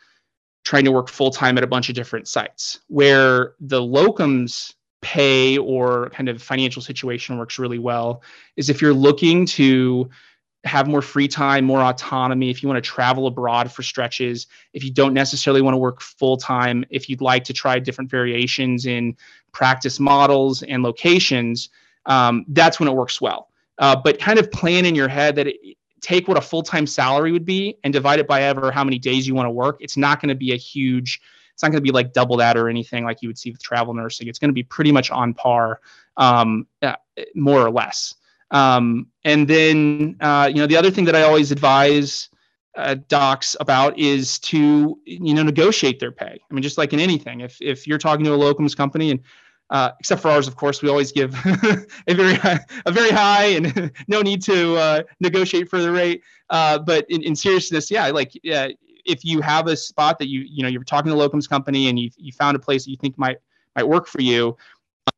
[0.64, 2.80] trying to work full-time at a bunch of different sites.
[2.88, 8.24] Where the locums pay or kind of financial situation works really well
[8.56, 10.10] is if you're looking to
[10.64, 14.84] have more free time, more autonomy, if you want to travel abroad for stretches, if
[14.84, 18.86] you don't necessarily want to work full time, if you'd like to try different variations
[18.86, 19.16] in
[19.52, 21.70] practice models and locations,
[22.06, 23.50] um, that's when it works well.
[23.78, 26.88] Uh, but kind of plan in your head that it, take what a full time
[26.88, 29.78] salary would be and divide it by ever how many days you want to work.
[29.80, 31.20] It's not going to be a huge,
[31.54, 33.62] it's not going to be like double that or anything like you would see with
[33.62, 34.28] travel nursing.
[34.28, 35.82] It's going to be pretty much on par,
[36.16, 36.96] um, uh,
[37.36, 38.16] more or less.
[38.54, 42.30] Um, and then, uh, you know, the other thing that I always advise
[42.78, 46.40] uh, docs about is to, you know, negotiate their pay.
[46.50, 49.20] I mean, just like in anything, if if you're talking to a locums company and
[49.70, 51.34] uh, except for ours, of course, we always give
[52.08, 56.22] a very high, a very high, and no need to uh, negotiate for the rate.
[56.52, 60.62] Uh, but in, in seriousness, yeah, like if you have a spot that you you
[60.62, 62.98] know you're talking to a locums company and you you found a place that you
[62.98, 63.38] think might
[63.76, 64.56] might work for you,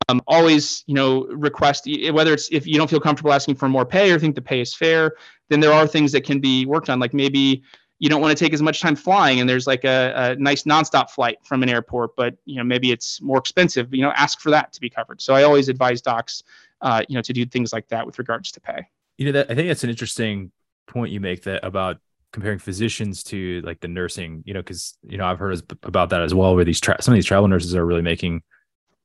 [0.08, 3.84] um, always you know request whether it's if you don't feel comfortable asking for more
[3.84, 5.12] pay or think the pay is fair
[5.48, 6.98] then there are things that can be worked on.
[6.98, 7.62] Like maybe
[7.98, 10.64] you don't want to take as much time flying and there's like a, a nice
[10.64, 14.40] nonstop flight from an airport but you know maybe it's more expensive you know ask
[14.40, 15.20] for that to be covered.
[15.20, 16.42] So i always advise docs
[16.82, 18.86] uh, you know to do things like that with regards to pay.
[19.18, 20.52] You know that i think that's an interesting
[20.86, 21.98] point you make that about
[22.32, 26.20] comparing physicians to like the nursing you know because you know i've heard about that
[26.20, 28.42] as well where these tra- some of these travel nurses are really making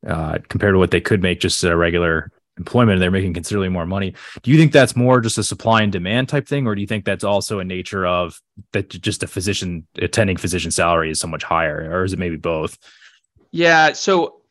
[0.08, 3.86] uh, compared to what they could make just a regular employment they're making considerably more
[3.86, 4.14] money.
[4.44, 6.88] Do you think that's more just a supply and demand type thing, or do you
[6.88, 8.40] think that's also a nature of
[8.74, 12.38] that just a physician attending physician salary is so much higher, or is it maybe
[12.38, 12.78] both?
[13.52, 14.42] Yeah, so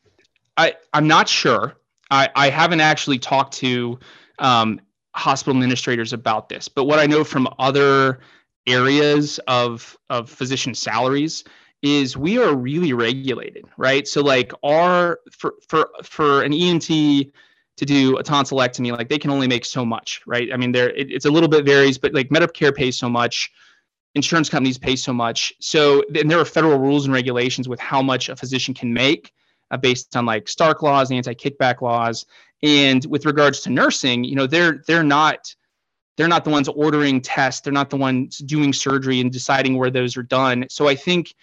[0.57, 1.75] I I'm not sure.
[2.09, 3.99] I I haven't actually talked to
[4.39, 4.79] um,
[5.15, 8.19] hospital administrators about this, but what I know from other
[8.67, 11.43] areas of of physician salaries
[11.81, 14.07] is we are really regulated, right?
[14.07, 19.31] So like our for for for an ENT to do a tonsillectomy, like they can
[19.31, 20.49] only make so much, right?
[20.53, 23.51] I mean, there it, it's a little bit varies, but like Medicare pays so much,
[24.13, 25.53] insurance companies pay so much.
[25.59, 29.33] So and there are federal rules and regulations with how much a physician can make
[29.71, 32.25] uh, based on like Stark laws, anti-kickback laws,
[32.61, 35.55] and with regards to nursing, you know, they're they're not
[36.17, 39.89] they're not the ones ordering tests, they're not the ones doing surgery and deciding where
[39.89, 40.67] those are done.
[40.69, 41.33] So I think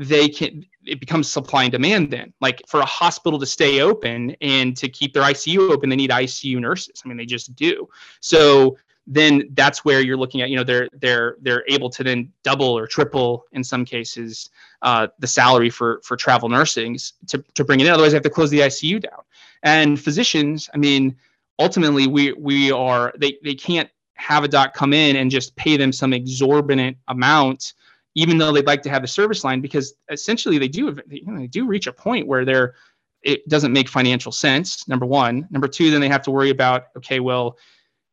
[0.00, 2.32] they can it becomes supply and demand then.
[2.40, 6.10] Like for a hospital to stay open and to keep their icu open they need
[6.10, 7.02] icu nurses.
[7.04, 7.86] I mean they just do.
[8.20, 12.32] So then that's where you're looking at you know they're they're they're able to then
[12.44, 14.48] double or triple in some cases
[14.80, 17.92] uh, the salary for for travel nursing to, to bring it in.
[17.92, 19.20] Otherwise they have to close the icu down.
[19.62, 21.14] And physicians i mean
[21.58, 25.76] ultimately we we are they they can't have a doc come in and just pay
[25.76, 27.74] them some exorbitant amount
[28.14, 31.38] even though they'd like to have the service line because essentially they do you know,
[31.38, 32.74] they do reach a point where they're
[33.22, 35.46] it doesn't make financial sense number one.
[35.50, 37.56] Number two then they have to worry about okay well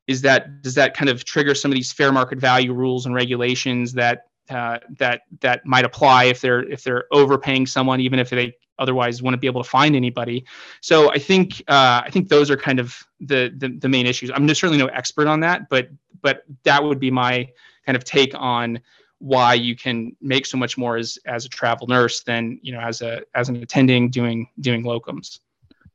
[0.08, 3.14] is that does that kind of trigger some of these fair market value rules and
[3.14, 8.30] regulations that uh, that that might apply if they're if they're overpaying someone even if
[8.30, 10.46] they otherwise wouldn't be able to find anybody?
[10.82, 14.32] So i think uh, i think those are kind of the, the the main issues.
[14.34, 15.90] I'm certainly no expert on that but
[16.22, 17.50] but that would be my
[17.86, 18.80] kind of take on
[19.20, 22.80] why you can make so much more as as a travel nurse than you know
[22.80, 25.40] as a as an attending doing doing locums.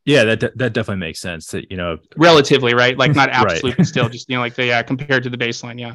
[0.05, 1.99] Yeah that that definitely makes sense that you know.
[2.17, 2.97] Relatively right?
[2.97, 5.79] Like not absolute but still just you know like the yeah compared to the baseline
[5.79, 5.95] yeah.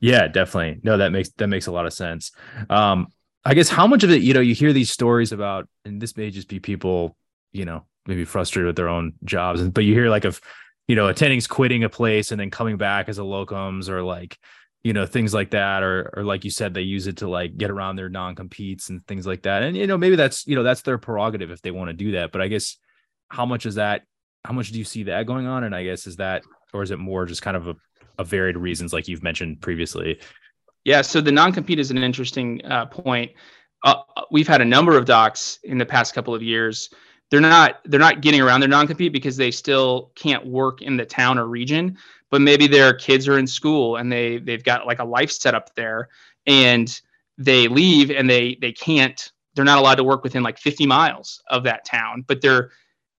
[0.00, 0.80] Yeah definitely.
[0.82, 2.32] No that makes that makes a lot of sense.
[2.70, 3.08] Um
[3.44, 6.16] i guess how much of it you know you hear these stories about and this
[6.16, 7.16] may just be people
[7.52, 10.40] you know maybe frustrated with their own jobs but you hear like of
[10.88, 14.38] you know attendings quitting a place and then coming back as a locums or like
[14.84, 17.56] you know things like that or or like you said they use it to like
[17.56, 19.62] get around their non-competes and things like that.
[19.62, 22.12] And you know maybe that's you know that's their prerogative if they want to do
[22.12, 22.32] that.
[22.32, 22.76] But i guess
[23.28, 24.02] how much is that
[24.44, 25.64] how much do you see that going on?
[25.64, 26.42] And i guess is that
[26.74, 27.76] or is it more just kind of a,
[28.18, 30.20] a varied reasons like you've mentioned previously?
[30.84, 33.30] Yeah so the non-compete is an interesting uh, point.
[33.84, 33.96] Uh,
[34.30, 36.90] we've had a number of docs in the past couple of years.
[37.30, 41.06] They're not they're not getting around their non-compete because they still can't work in the
[41.06, 41.98] town or region
[42.32, 45.54] but maybe their kids are in school and they they've got like a life set
[45.54, 46.08] up there
[46.48, 47.00] and
[47.38, 51.40] they leave and they they can't they're not allowed to work within like 50 miles
[51.48, 52.72] of that town but their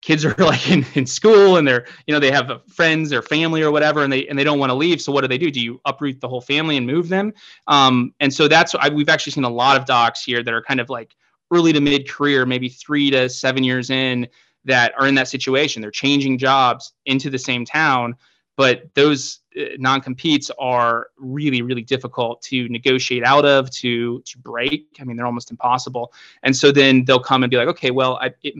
[0.03, 3.61] kids are like in, in school and they're you know they have friends or family
[3.61, 5.01] or whatever and they and they don't want to leave.
[5.01, 5.49] So what do they do?
[5.49, 7.33] Do you uproot the whole family and move them?
[7.67, 10.61] Um, and so that's I, we've actually seen a lot of docs here that are
[10.61, 11.15] kind of like
[11.51, 14.27] early to mid career maybe three to seven years in
[14.65, 15.81] that are in that situation.
[15.81, 18.15] They're changing jobs into the same town,
[18.55, 24.87] but those uh, non-competes are really really difficult to negotiate out of to to break.
[24.99, 26.13] I mean they're almost impossible.
[26.43, 28.53] And so then they'll come and be like okay well i it,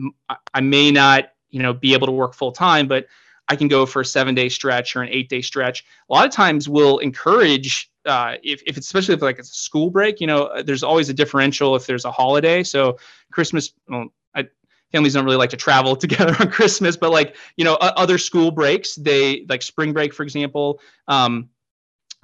[0.52, 3.06] i may not you know be able to work full time but
[3.48, 5.84] i can go for a seven day stretch or an eight day stretch.
[6.08, 9.54] A lot of times we'll encourage uh, if, if it's especially if like it's a
[9.54, 12.62] school break you know there's always a differential if there's a holiday.
[12.62, 12.98] So
[13.30, 14.48] christmas well, I,
[14.92, 18.50] families don't really like to travel together on Christmas, but like you know other school
[18.50, 20.80] breaks, they like spring break, for example.
[21.08, 21.50] Um,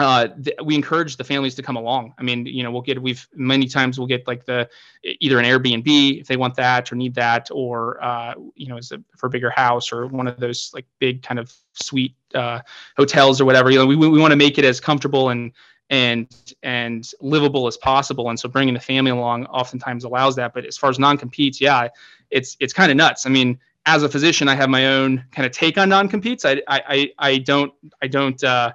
[0.00, 2.14] uh, th- we encourage the families to come along.
[2.18, 4.66] I mean, you know, we'll get we've many times we'll get like the
[5.04, 8.92] either an Airbnb if they want that or need that, or uh, you know, as
[8.92, 12.60] a, for a bigger house or one of those like big kind of suite uh,
[12.96, 13.70] hotels or whatever.
[13.70, 15.52] You know, we we want to make it as comfortable and
[15.90, 18.30] and and livable as possible.
[18.30, 20.54] And so bringing the family along oftentimes allows that.
[20.54, 21.88] But as far as non-competes, yeah,
[22.30, 23.26] it's it's kind of nuts.
[23.26, 26.44] I mean, as a physician, I have my own kind of take on non-competes.
[26.44, 28.72] I I I don't I don't uh,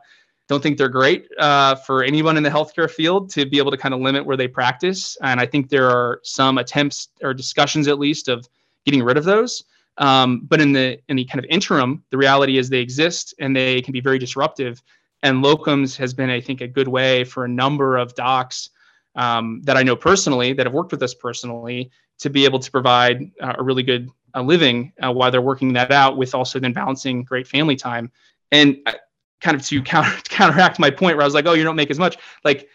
[0.47, 3.77] don't think they're great uh, for anyone in the healthcare field to be able to
[3.77, 5.17] kind of limit where they practice.
[5.21, 8.47] And I think there are some attempts or discussions at least of
[8.85, 9.63] getting rid of those.
[9.97, 13.55] Um, but in the in the kind of interim, the reality is they exist and
[13.55, 14.81] they can be very disruptive
[15.25, 18.69] and locums has been i think a good way for a number of docs
[19.15, 22.71] um, that i know personally that have worked with us personally to be able to
[22.71, 26.59] provide uh, a really good uh, living uh, while they're working that out with also
[26.59, 28.11] then balancing great family time
[28.51, 28.93] and uh,
[29.41, 31.91] kind of to counter counteract my point where i was like oh you don't make
[31.91, 32.67] as much like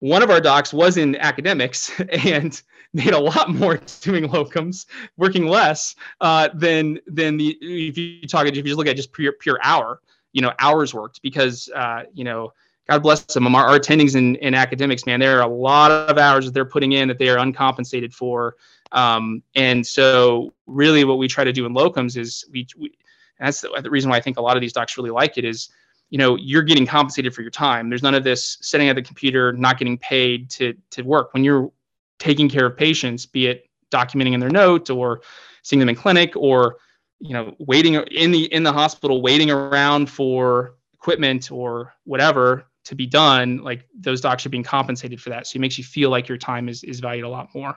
[0.00, 5.46] one of our docs was in academics and made a lot more doing locums, working
[5.46, 9.32] less uh, than than the if you talk if you just look at just pure
[9.32, 10.00] pure hour
[10.32, 12.52] you know hours worked because uh, you know
[12.88, 13.54] God bless them.
[13.54, 16.64] Our, our attendings in, in academics, man, there are a lot of hours that they're
[16.64, 18.56] putting in that they are uncompensated for.
[18.92, 22.92] Um, and so, really, what we try to do in locums is we, we
[23.38, 25.44] that's the, the, reason why I think a lot of these docs really like it
[25.44, 25.68] is,
[26.10, 27.88] you know, you're getting compensated for your time.
[27.88, 31.34] There's none of this sitting at the computer, not getting paid to to work.
[31.34, 31.70] When you're
[32.18, 35.22] taking care of patients, be it documenting in their note or
[35.62, 36.76] seeing them in clinic or
[37.20, 42.94] you know waiting in the in the hospital waiting around for equipment or whatever to
[42.94, 46.10] be done like those docs are being compensated for that so it makes you feel
[46.10, 47.76] like your time is is valued a lot more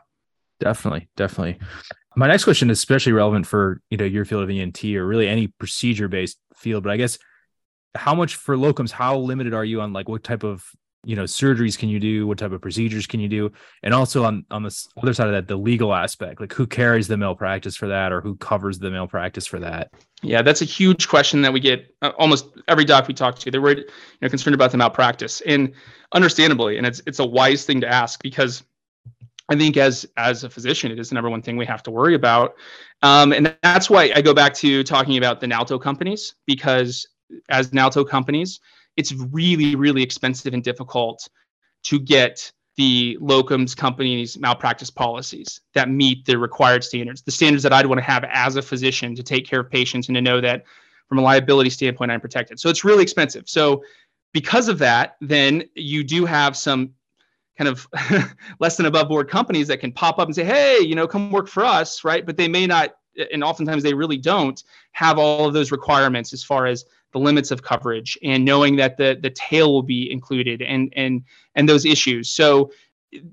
[0.62, 1.60] definitely definitely.
[2.16, 5.28] My next question is especially relevant for you know your field of ent or really
[5.28, 7.18] any procedure based field but i guess
[7.96, 10.64] how much for locums how limited are you on like what type of
[11.04, 12.28] you know surgeries can you do?
[12.28, 13.52] What type of procedures can you do?
[13.84, 17.08] And also on on the other side of that the legal aspect like who carries
[17.08, 19.92] the malpractice for that or who covers the malpractice for that?
[20.22, 23.52] Yeah that's a huge question that we get uh, almost every doc we talk to
[23.52, 23.86] they're worried, you
[24.22, 25.42] know concerned about the malpractice.
[25.42, 25.74] And
[26.14, 28.64] understandably and it's it's a wise thing to ask because
[29.52, 31.92] I think as as a physician, it is the number one thing we have to
[31.92, 32.56] worry about,
[33.02, 37.06] um, and that's why I go back to talking about the NALTO companies because
[37.50, 38.62] as NALTO companies,
[38.96, 41.28] it's really, really expensive and difficult
[41.84, 47.74] to get the locums companies malpractice policies that meet the required standards, the standards that
[47.74, 50.40] I'd want to have as a physician to take care of patients and to know
[50.40, 50.64] that
[51.10, 52.58] from a liability standpoint, I'm protected.
[52.58, 53.50] So it's really expensive.
[53.50, 53.84] So
[54.32, 56.92] because of that, then you do have some
[57.58, 57.88] kind of
[58.60, 61.32] less than above board companies that can pop up and say, hey, you know, come
[61.32, 62.26] work for us, right?
[62.26, 62.96] But they may not,
[63.32, 67.52] and oftentimes they really don't have all of those requirements as far as the limits
[67.52, 71.24] of coverage and knowing that the the tail will be included and and
[71.56, 72.30] and those issues.
[72.32, 72.72] So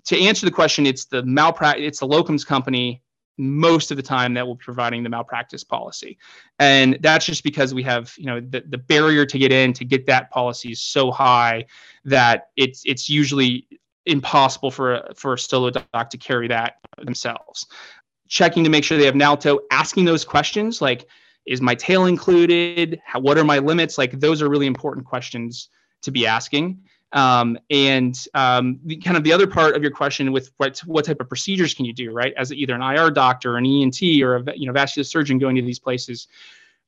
[0.07, 3.03] to answer the question, it's the malpractice, it's the locums company
[3.41, 6.19] most of the time that will be providing the malpractice policy.
[6.59, 9.85] And that's just because we have, you know, the, the barrier to get in to
[9.85, 11.67] get that policy is so high
[12.05, 13.67] that it's it's usually
[14.09, 17.67] impossible for a, for a solo doc to carry that themselves.
[18.29, 21.07] Checking to make sure they have NALTO, asking those questions like,
[21.47, 23.01] is my tail included?
[23.05, 23.97] How, what are my limits?
[23.97, 25.69] Like those are really important questions
[26.03, 26.81] to be asking.
[27.13, 31.07] Um, and um, the, kind of the other part of your question with what what
[31.07, 32.35] type of procedures can you do, right?
[32.37, 35.63] As either an IR doctor, an ENT, or a you know vascular surgeon going to
[35.63, 36.29] these places.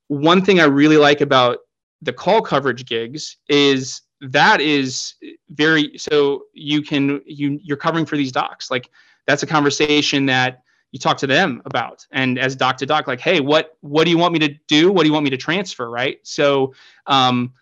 [0.08, 1.60] One thing I really like about
[2.02, 5.14] the call coverage gigs is that is
[5.50, 8.70] very so you can you you're covering for these docs.
[8.70, 8.90] Like
[9.26, 12.06] that's a conversation that you talk to them about.
[12.10, 14.92] And as doc to doc like hey what what do you want me to do?
[14.92, 16.18] What do you want me to transfer right?
[16.22, 16.74] So
[17.06, 17.52] um,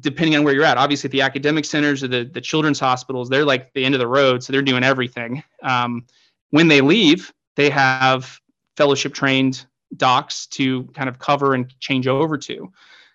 [0.00, 3.46] depending on where you're at obviously the academic centers or the, the children's hospitals they're
[3.46, 5.42] like the end of the road so they're doing everything.
[5.62, 6.06] Um,
[6.50, 8.40] when they leave they have
[8.76, 12.72] fellowship trained docs to kind of cover and change over to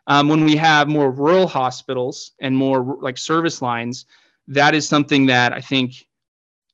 [0.07, 4.05] um, when we have more rural hospitals and more like service lines
[4.47, 6.05] that is something that i think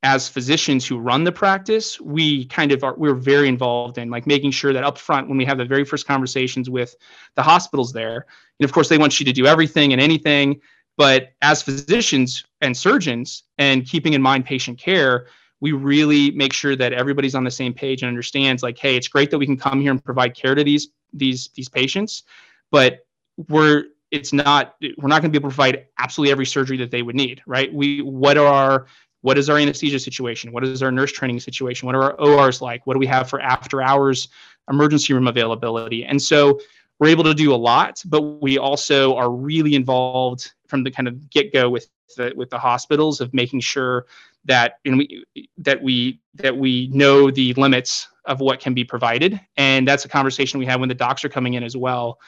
[0.04, 4.28] as physicians who run the practice, we kind of are we're very involved in like
[4.28, 6.96] making sure that up front when we have the very first conversations with
[7.36, 8.26] the hospitals there,
[8.60, 10.62] and of course they want you to do everything and anything,
[10.98, 15.28] but as physicians and surgeons and keeping in mind patient care,
[15.62, 19.08] we really make sure that everybody's on the same page and understands like, hey, it's
[19.08, 22.24] great that we can come here and provide care to these these these patients,
[22.70, 23.07] but
[23.50, 26.92] we're it's not we're not going to be able to provide absolutely every surgery that
[26.92, 27.74] they would need, right?
[27.74, 28.88] We what are our
[29.22, 30.52] what is our anesthesia situation?
[30.52, 31.86] What is our nurse training situation?
[31.86, 32.86] What are our ORs like?
[32.86, 34.30] What do we have for after hours
[34.70, 36.06] emergency room availability?
[36.06, 36.60] And so
[37.00, 41.08] we're able to do a lot, but we also are really involved from the kind
[41.08, 44.06] of get go with the, with the hospitals of making sure
[44.46, 45.26] that and we
[45.58, 50.10] that we that we know the limits of what can be provided, and that's a
[50.10, 52.20] conversation we have when the docs are coming in as well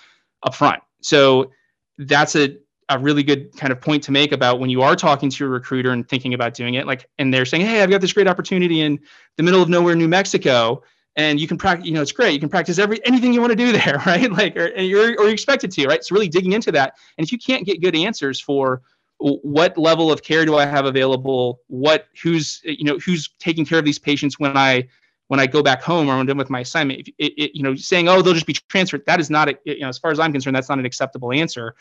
[0.44, 0.82] up front.
[1.02, 1.52] So
[1.98, 2.58] that's a
[2.92, 5.50] a really good kind of point to make about when you are talking to your
[5.50, 8.28] recruiter and thinking about doing it like and they're saying hey i've got this great
[8.28, 9.00] opportunity in
[9.38, 10.82] the middle of nowhere new mexico
[11.20, 12.34] and you can practice you know it's great.
[12.34, 14.32] You can practice every anything you want to do there right?
[14.32, 16.04] Like or, you're or you're expected to right?
[16.04, 16.96] So really digging into that.
[17.18, 18.82] And if you can't get good answers for
[19.18, 21.60] what level of care do i have available?
[21.68, 24.88] What who's you know who's taking care of these patients when i
[25.30, 27.64] when i go back home or when i'm done with my assignment it, it, you
[27.64, 30.12] know saying oh they'll just be transferred that is not a, you know as far
[30.12, 31.76] as i'm concerned that's not an acceptable answer.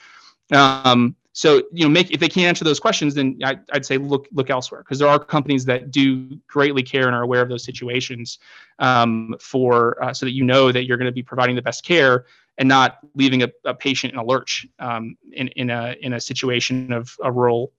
[0.53, 3.97] Um, so you know, make if they can't answer those questions, then I, would say
[3.99, 7.49] look look elsewhere because there are companies that do greatly care and are aware of
[7.49, 8.39] those situations
[8.79, 11.85] um, for uh, so that you know that you're going to be providing the best
[11.85, 12.27] care
[12.57, 16.21] and not leaving a, a patient in a lurch um, in in a in a
[16.21, 17.73] situation of a rural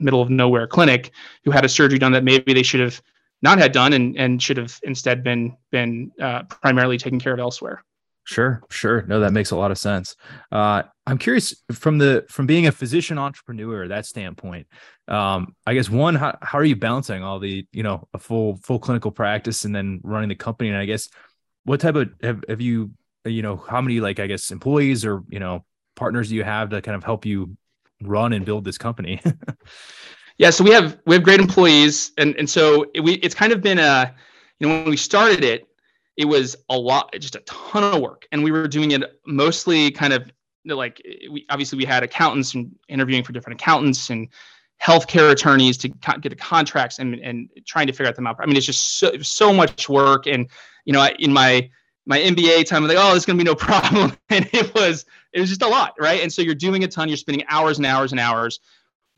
[0.00, 1.12] middle of nowhere clinic
[1.44, 3.00] who had a surgery done that maybe they should have
[3.42, 7.38] not had done and, and should have instead been been uh, primarily taken care of
[7.38, 7.82] elsewhere.
[8.28, 9.02] Sure, sure.
[9.06, 10.14] No, that makes a lot of sense.
[10.52, 14.66] Uh, I'm curious from the from being a physician entrepreneur that standpoint.
[15.06, 18.56] Um, I guess one, how, how are you balancing all the you know a full
[18.56, 20.68] full clinical practice and then running the company?
[20.68, 21.08] And I guess
[21.64, 22.90] what type of have, have you
[23.24, 25.64] you know how many like I guess employees or you know
[25.96, 27.56] partners do you have to kind of help you
[28.02, 29.22] run and build this company?
[30.38, 33.52] yeah, so we have we have great employees, and and so it, we it's kind
[33.52, 34.14] of been a
[34.58, 35.68] you know when we started it
[36.18, 38.26] it was a lot, just a ton of work.
[38.32, 40.30] And we were doing it mostly kind of
[40.66, 44.28] like we obviously we had accountants and interviewing for different accountants and
[44.82, 48.36] healthcare attorneys to co- get the contracts and, and trying to figure out them out.
[48.40, 50.26] I mean, it's just so, so much work.
[50.26, 50.48] And,
[50.84, 51.70] you know, in my,
[52.04, 54.16] my MBA time, I'm like, oh, going to be no problem.
[54.28, 55.94] And it was, it was just a lot.
[56.00, 56.20] Right.
[56.20, 58.58] And so you're doing a ton, you're spending hours and hours and hours.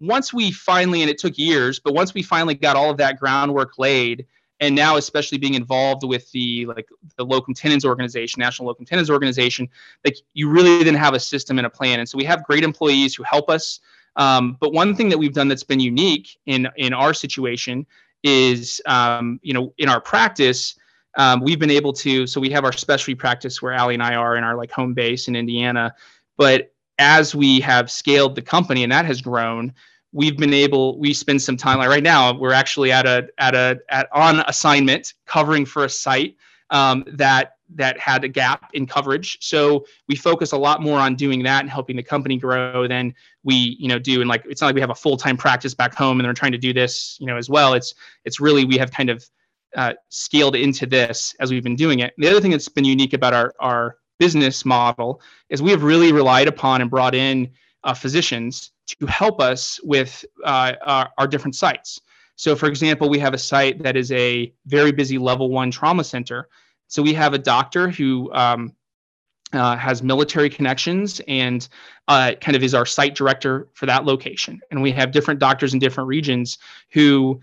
[0.01, 3.19] Once we finally, and it took years, but once we finally got all of that
[3.19, 4.27] groundwork laid,
[4.61, 9.11] and now especially being involved with the like the locum tenens organization national locum tenens
[9.11, 9.69] organization
[10.05, 11.99] like you really didn't have a system and a plan.
[11.99, 13.81] And so we have great employees who help us.
[14.17, 17.87] Um, but one thing that we've done that's been unique in in our situation
[18.23, 20.77] is um, you know in our practice
[21.17, 24.15] um, we've been able to so we have our specialty practice where Allie and I
[24.15, 25.95] are in our like home base in Indiana.
[26.37, 29.73] But as we have scaled the company and that has grown
[30.13, 33.55] we've been able we spend some time like right now we're actually at a at
[33.55, 36.37] a at on assignment covering for a site
[36.71, 39.39] um, that that had a gap in coverage.
[39.41, 43.15] So we focus a lot more on doing that and helping the company grow than
[43.45, 44.21] we you know do.
[44.21, 46.53] And like it's not like we have a full-time practice back home and they're trying
[46.53, 47.75] to do this you know as well.
[47.75, 47.95] It's
[48.25, 49.25] it's really we have kind of
[49.77, 52.13] uh, scaled into this as we've been doing it.
[52.19, 56.13] The other thing that's been unique about our our business model is we have really
[56.13, 57.51] relied upon and brought in
[57.85, 62.01] uh, physicians to help us with uh, our, our, different sites.
[62.37, 66.05] So, for example, we have a site that is a very busy level one trauma
[66.05, 66.49] center.
[66.89, 68.75] So, we have a doctor who um,
[69.53, 71.69] uh, has military connections and
[72.09, 74.61] uh, kind of is our site director for that location.
[74.71, 76.59] And we have different doctors in different regions
[76.93, 77.41] who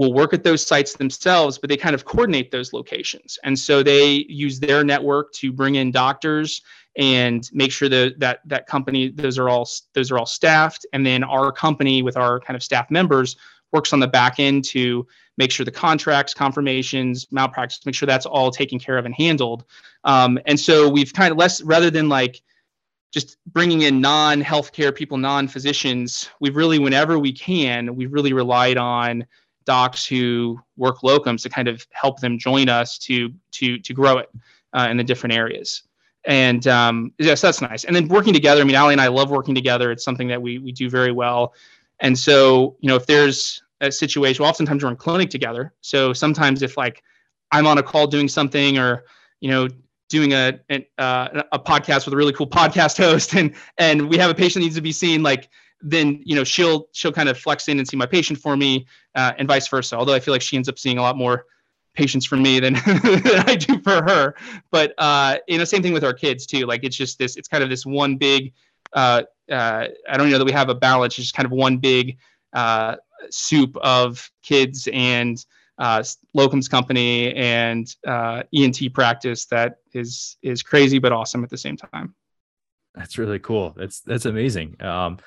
[0.00, 3.38] will work at those sites themselves, but they kind of coordinate those locations.
[3.44, 6.62] And so they use their network to bring in doctors
[6.96, 11.04] and make sure that that that company those are all those are all staffed and
[11.04, 13.36] then our company with our kind of staff members
[13.72, 18.26] works on the back end to make sure the contracts confirmations malpractice make sure that's
[18.26, 19.64] all taken care of and handled
[20.02, 22.42] um, and so we've kind of less rather than like
[23.12, 29.24] just bringing in non-healthcare people non-physicians we've really whenever we can we've really relied on
[29.64, 34.18] docs who work locums to kind of help them join us to to to grow
[34.18, 34.28] it
[34.72, 35.82] uh, in the different areas
[36.24, 37.84] and um, yes, that's nice.
[37.84, 38.60] And then working together.
[38.60, 39.90] I mean, Allie and I love working together.
[39.90, 41.54] It's something that we we do very well.
[42.00, 45.72] And so, you know, if there's a situation, well, oftentimes we're in clinic together.
[45.80, 47.02] So sometimes if like
[47.52, 49.04] I'm on a call doing something, or
[49.40, 49.68] you know,
[50.08, 54.18] doing a a, uh, a podcast with a really cool podcast host, and and we
[54.18, 55.48] have a patient needs to be seen, like
[55.82, 58.86] then you know she'll she'll kind of flex in and see my patient for me,
[59.14, 59.96] uh, and vice versa.
[59.96, 61.46] Although I feel like she ends up seeing a lot more
[61.94, 64.34] patients for me than, than I do for her.
[64.70, 66.66] But uh, you know, same thing with our kids too.
[66.66, 68.52] Like it's just this, it's kind of this one big.
[68.92, 71.14] Uh, uh, I don't know that we have a balance.
[71.14, 72.18] It's just kind of one big
[72.52, 72.96] uh,
[73.30, 75.44] soup of kids and
[75.78, 76.02] uh,
[76.36, 81.76] locums company and uh, ENT practice that is is crazy but awesome at the same
[81.76, 82.14] time.
[82.94, 83.72] That's really cool.
[83.76, 84.80] That's that's amazing.
[84.82, 85.18] Um,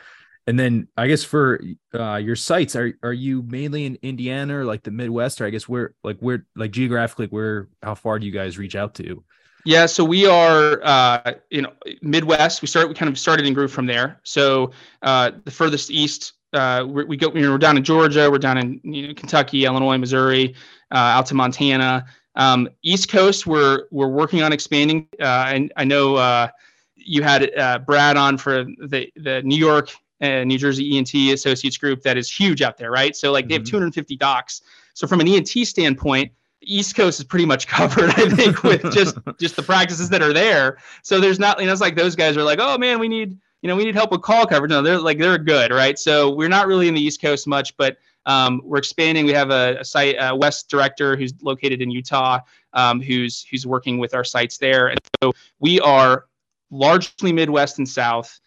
[0.46, 1.62] and then I guess for
[1.94, 5.50] uh, your sites, are are you mainly in Indiana or like the Midwest, or I
[5.50, 9.24] guess where like where like geographically where how far do you guys reach out to?
[9.66, 11.72] Yeah, so we are, uh, know,
[12.02, 12.62] Midwest.
[12.62, 14.20] We start, we kind of started and grew from there.
[14.24, 14.72] So
[15.02, 18.58] uh, the furthest east, uh, we go, you know, we're down in Georgia, we're down
[18.58, 20.54] in you know, Kentucky, Illinois, Missouri,
[20.92, 22.06] uh, out to Montana.
[22.36, 25.08] Um, East Coast, we're we're working on expanding.
[25.20, 26.50] Uh, and I know uh,
[26.96, 27.50] you had
[27.86, 29.92] Brad on for the the New York
[30.24, 33.14] and New Jersey ENT Associates group that is huge out there, right?
[33.14, 33.72] So like they have mm-hmm.
[33.72, 34.62] 250 docs.
[34.94, 38.90] So from an ENT standpoint, the East Coast is pretty much covered, I think, with
[38.94, 40.78] just just the practices that are there.
[41.02, 43.38] So there's not, you know, it's like those guys are like, oh man, we need,
[43.62, 44.70] you know, we need help with call coverage.
[44.70, 46.00] No, they're like they're good, right?
[46.00, 49.26] So we're not really in the East Coast much, but um, we're expanding.
[49.26, 52.40] We have a, a site, a West director who's located in Utah,
[52.72, 56.28] um, who's who's working with our sites there, and so we are
[56.72, 58.40] largely Midwest and South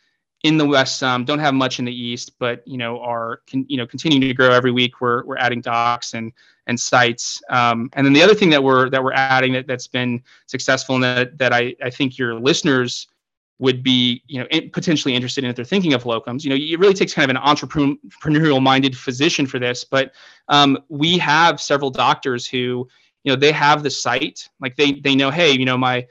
[0.43, 3.77] in the West some, don't have much in the East, but you know are you
[3.77, 5.01] know continuing to grow every week.
[5.01, 6.33] We're we're adding docs and
[6.67, 7.41] and sites.
[7.49, 10.97] Um, and then the other thing that we're that we're adding that that's been successful
[10.97, 13.09] and that that I I think your listeners
[13.59, 16.45] would be you know potentially interested in if they're thinking of locums.
[16.45, 20.13] You know, it really takes kind of an entrepreneurial minded physician for this, but
[20.49, 22.87] um, we have several doctors who
[23.25, 26.07] you know they have the site like they they know hey you know my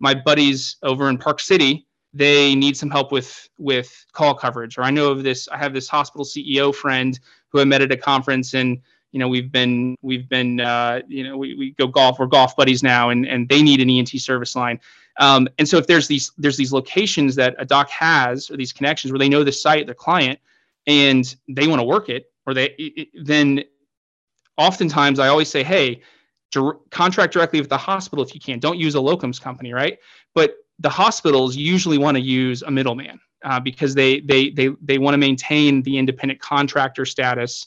[0.00, 4.78] my buddies over in Park City they need some help with with call coverage.
[4.78, 7.92] Or i know of this i have this hospital ceo friend who i met at
[7.92, 8.80] a conference and
[9.12, 12.56] you know we've been we've been uh, you know we, we go golf we're golf
[12.56, 14.80] buddies now and and they need an ent service line.
[15.20, 18.72] Um, and so if there's these there's these locations that a doc has or these
[18.72, 20.38] connections where they know the site the client
[20.86, 23.64] and they want to work it or they it, then
[24.56, 26.00] oftentimes i always say hey
[26.90, 28.58] contract directly with the hospital if you can.
[28.58, 29.98] Don't use a locums company right?
[30.34, 34.98] But the hospitals usually want to use a middleman uh, because they they they they
[34.98, 37.66] want to maintain the independent contractor status.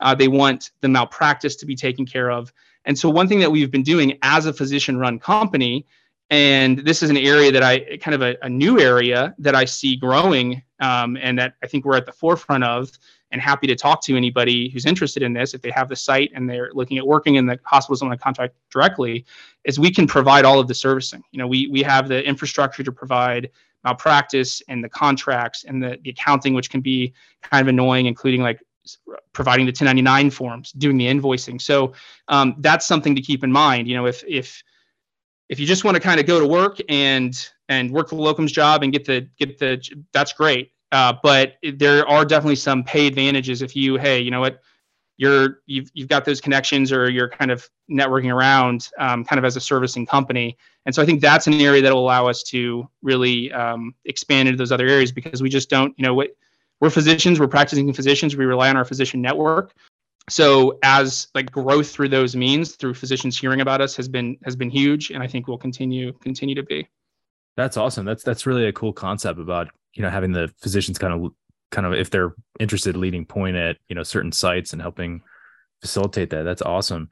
[0.00, 2.52] Uh, they want the malpractice to be taken care of.
[2.84, 5.86] And so one thing that we've been doing as a physician-run company,
[6.30, 9.64] and this is an area that I kind of a, a new area that I
[9.64, 12.90] see growing, um, and that I think we're at the forefront of,
[13.32, 16.30] and happy to talk to anybody who's interested in this if they have the site
[16.34, 19.24] and they're looking at working in the hospitals on the contract directly
[19.64, 21.22] is we can provide all of the servicing.
[21.32, 23.50] You know we we have the infrastructure to provide
[23.84, 27.12] malpractice and the contracts and the, the accounting which can be
[27.42, 28.60] kind of annoying including like
[29.32, 31.60] providing the 1099 forms doing the invoicing.
[31.60, 31.94] So
[32.28, 33.88] um, that's something to keep in mind.
[33.88, 34.62] You know if if
[35.48, 37.34] if you just want to kind of go to work and
[37.68, 41.54] and work for the locums job and get the get the that's great uh, but
[41.74, 44.60] there are definitely some pay advantages if you, hey, you know what,
[45.16, 49.44] you're you've you've got those connections or you're kind of networking around, um, kind of
[49.44, 50.56] as a servicing company.
[50.84, 54.48] And so I think that's an area that will allow us to really um, expand
[54.48, 56.36] into those other areas because we just don't, you know, what
[56.80, 59.74] we're physicians, we're practicing physicians, we rely on our physician network.
[60.28, 64.56] So as like growth through those means, through physicians hearing about us has been has
[64.56, 66.86] been huge, and I think will continue continue to be.
[67.56, 68.04] That's awesome.
[68.04, 71.32] That's that's really a cool concept about you know having the physicians kind of
[71.70, 75.22] kind of if they're interested leading point at you know certain sites and helping
[75.80, 76.42] facilitate that.
[76.44, 77.10] That's awesome.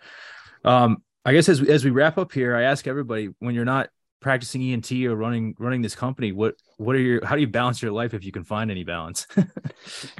[0.64, 3.90] Um i guess as, as we wrap up here i ask everybody when you're not
[4.20, 7.80] practicing ent or running running this company what what are your how do you balance
[7.80, 9.26] your life if you can find any balance?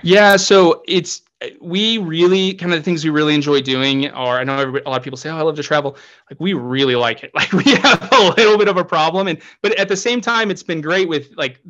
[0.03, 1.23] Yeah so it's
[1.61, 4.97] we really kind of the things we really enjoy doing are i know a lot
[4.99, 5.97] of people say oh i love to travel.
[6.31, 7.31] Like we really like it.
[7.41, 10.51] Like we have a little bit of a problem and but at the same time
[10.51, 11.61] it's been great with like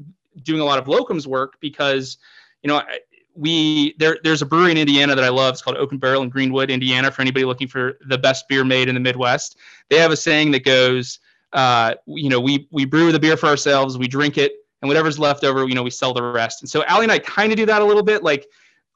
[0.42, 2.18] doing a lot of locums work because,
[2.62, 2.82] you know,
[3.34, 5.54] we there there's a brewery in Indiana that I love.
[5.54, 7.10] It's called Oaken Barrel in Greenwood, Indiana.
[7.10, 9.56] For anybody looking for the best beer made in the Midwest,
[9.88, 11.20] they have a saying that goes,
[11.52, 15.18] uh, you know, we we brew the beer for ourselves, we drink it, and whatever's
[15.18, 16.62] left over, you know, we sell the rest.
[16.62, 18.22] And so Allie and I kind of do that a little bit.
[18.22, 18.46] Like,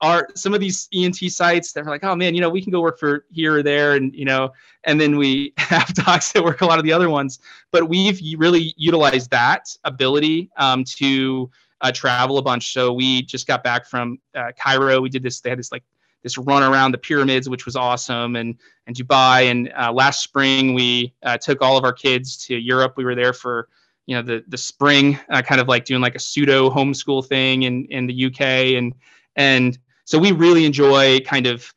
[0.00, 2.72] are some of these ENT sites that are like, oh man, you know, we can
[2.72, 4.52] go work for here or there, and you know,
[4.84, 7.38] and then we have docs that work a lot of the other ones.
[7.70, 12.72] But we've really utilized that ability um, to uh, travel a bunch.
[12.72, 15.00] So we just got back from uh, Cairo.
[15.00, 15.40] We did this.
[15.40, 15.84] They had this like
[16.22, 19.50] this run around the pyramids, which was awesome, and and Dubai.
[19.50, 22.94] And uh, last spring we uh, took all of our kids to Europe.
[22.96, 23.68] We were there for
[24.06, 27.62] you know the the spring, uh, kind of like doing like a pseudo homeschool thing
[27.62, 28.40] in in the UK,
[28.76, 28.94] and
[29.36, 31.72] and so we really enjoy kind of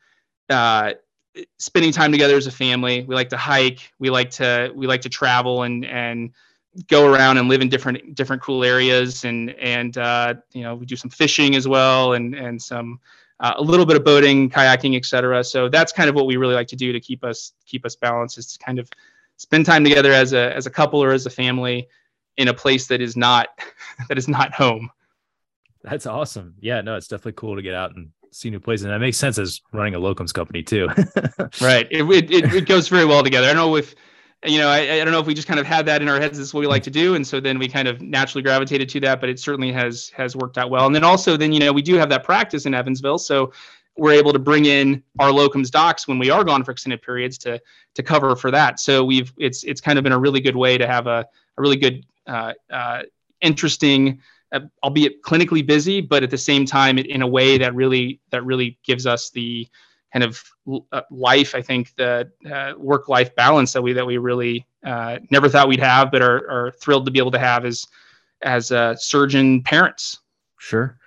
[0.49, 0.93] uh,
[1.57, 3.03] spending time together as a family.
[3.03, 3.91] We like to hike.
[3.99, 6.32] We like to we like to travel and and
[6.88, 10.86] go around and live in different different cool areas and and uh, you know we
[10.86, 12.99] do some fishing as well and and some
[13.39, 15.43] uh, a little bit of boating, kayaking, etc.
[15.43, 17.95] So that's kind of what we really like to do to keep us keep us
[17.95, 18.89] balanced is to kind of
[19.38, 21.88] spend time together as a as a couple or as a family
[22.38, 23.47] in a place that is not
[24.09, 24.89] that is not home.
[25.84, 26.55] That's awesome.
[26.59, 28.86] Yeah, no, it's definitely cool to get out and see new places.
[28.86, 30.88] And that makes sense as running a locums company too.
[31.61, 31.88] right.
[31.91, 33.47] It, it, it goes very well together.
[33.47, 33.95] I don't know if,
[34.45, 36.19] you know, I, I don't know if we just kind of had that in our
[36.19, 36.38] heads.
[36.38, 37.15] This is what we like to do.
[37.15, 40.36] And so then we kind of naturally gravitated to that, but it certainly has, has
[40.36, 40.86] worked out well.
[40.86, 43.17] And then also then, you know, we do have that practice in Evansville.
[43.17, 43.51] So
[43.97, 47.38] we're able to bring in our locums docs when we are gone for extended periods
[47.39, 47.59] to,
[47.95, 48.80] to cover for that.
[48.80, 51.25] So we've, it's, it's kind of been a really good way to have a,
[51.57, 53.03] a really good, uh, uh,
[53.41, 54.21] interesting,
[54.51, 58.43] uh, albeit clinically busy, but at the same time in a way that really that
[58.45, 59.67] really gives us the
[60.13, 60.43] kind of
[60.91, 61.53] uh, life.
[61.53, 65.79] I think the uh, work-life balance that we that we really uh, never thought we'd
[65.79, 67.85] have, but are, are thrilled to be able to have as
[68.41, 70.19] as uh, surgeon parents.
[70.59, 70.97] Sure.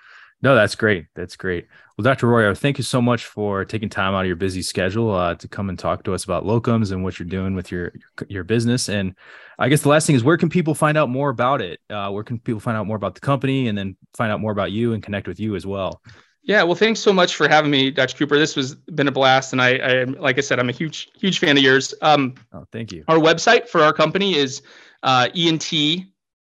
[0.43, 1.07] No, that's great.
[1.15, 1.67] That's great.
[1.97, 2.27] Well, Dr.
[2.27, 5.49] Royer, thank you so much for taking time out of your busy schedule uh, to
[5.49, 7.93] come and talk to us about locums and what you're doing with your
[8.29, 8.89] your business.
[8.89, 9.15] And
[9.59, 11.81] I guess the last thing is, where can people find out more about it?
[11.91, 14.53] Uh, where can people find out more about the company, and then find out more
[14.53, 16.01] about you and connect with you as well?
[16.43, 18.17] Yeah, well, thanks so much for having me, Dr.
[18.17, 18.39] Cooper.
[18.39, 21.39] This was been a blast, and I, I like I said, I'm a huge, huge
[21.39, 21.93] fan of yours.
[22.01, 23.05] Um, oh, thank you.
[23.09, 24.63] Our website for our company is
[25.03, 25.71] uh, ENT,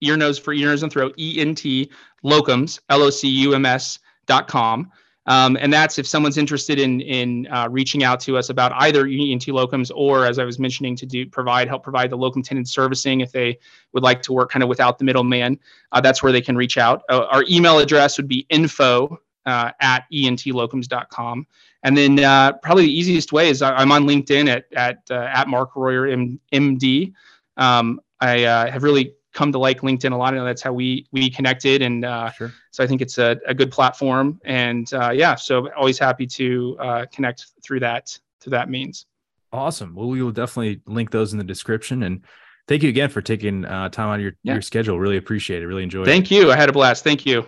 [0.01, 1.89] ear, nose for ear, nose, and throat, ENT
[2.23, 4.91] locums, L O C U M S dot com.
[5.27, 9.01] Um, and that's if someone's interested in in uh, reaching out to us about either
[9.01, 12.71] ENT locums or, as I was mentioning, to do provide help provide the locum tenens
[12.71, 13.59] servicing if they
[13.93, 15.59] would like to work kind of without the middleman.
[15.91, 17.03] Uh, that's where they can reach out.
[17.09, 21.45] Uh, our email address would be info uh, at entlocums.com.
[21.83, 25.49] And then uh, probably the easiest way is I'm on LinkedIn at at uh, at
[25.49, 27.13] Mark Royer M- MD.
[27.57, 30.33] Um, I have really come to like LinkedIn a lot.
[30.33, 32.51] and that's how we we connected, and uh, sure.
[32.71, 34.41] so I think it's a, a good platform.
[34.43, 39.05] And uh, yeah, so always happy to uh, connect through that through that means.
[39.53, 39.95] Awesome.
[39.95, 42.03] Well, we will definitely link those in the description.
[42.03, 42.21] And
[42.67, 44.53] thank you again for taking uh, time out of your, yeah.
[44.53, 44.99] your schedule.
[44.99, 45.67] Really appreciate it.
[45.67, 46.29] Really enjoyed thank it.
[46.29, 46.51] Thank you.
[46.51, 47.03] I had a blast.
[47.03, 47.45] Thank you.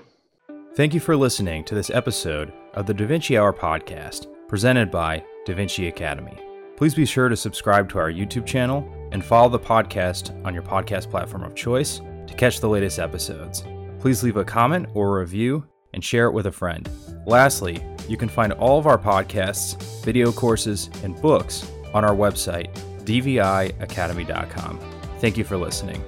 [0.75, 5.23] Thank you for listening to this episode of the Da Vinci Hour podcast presented by
[5.45, 6.37] Da Vinci Academy.
[6.77, 10.63] Please be sure to subscribe to our YouTube channel and follow the podcast on your
[10.63, 13.63] podcast platform of choice to catch the latest episodes.
[13.99, 16.89] Please leave a comment or a review and share it with a friend.
[17.25, 22.73] Lastly, you can find all of our podcasts, video courses, and books on our website,
[23.03, 24.79] dviacademy.com.
[25.19, 26.03] Thank you for listening.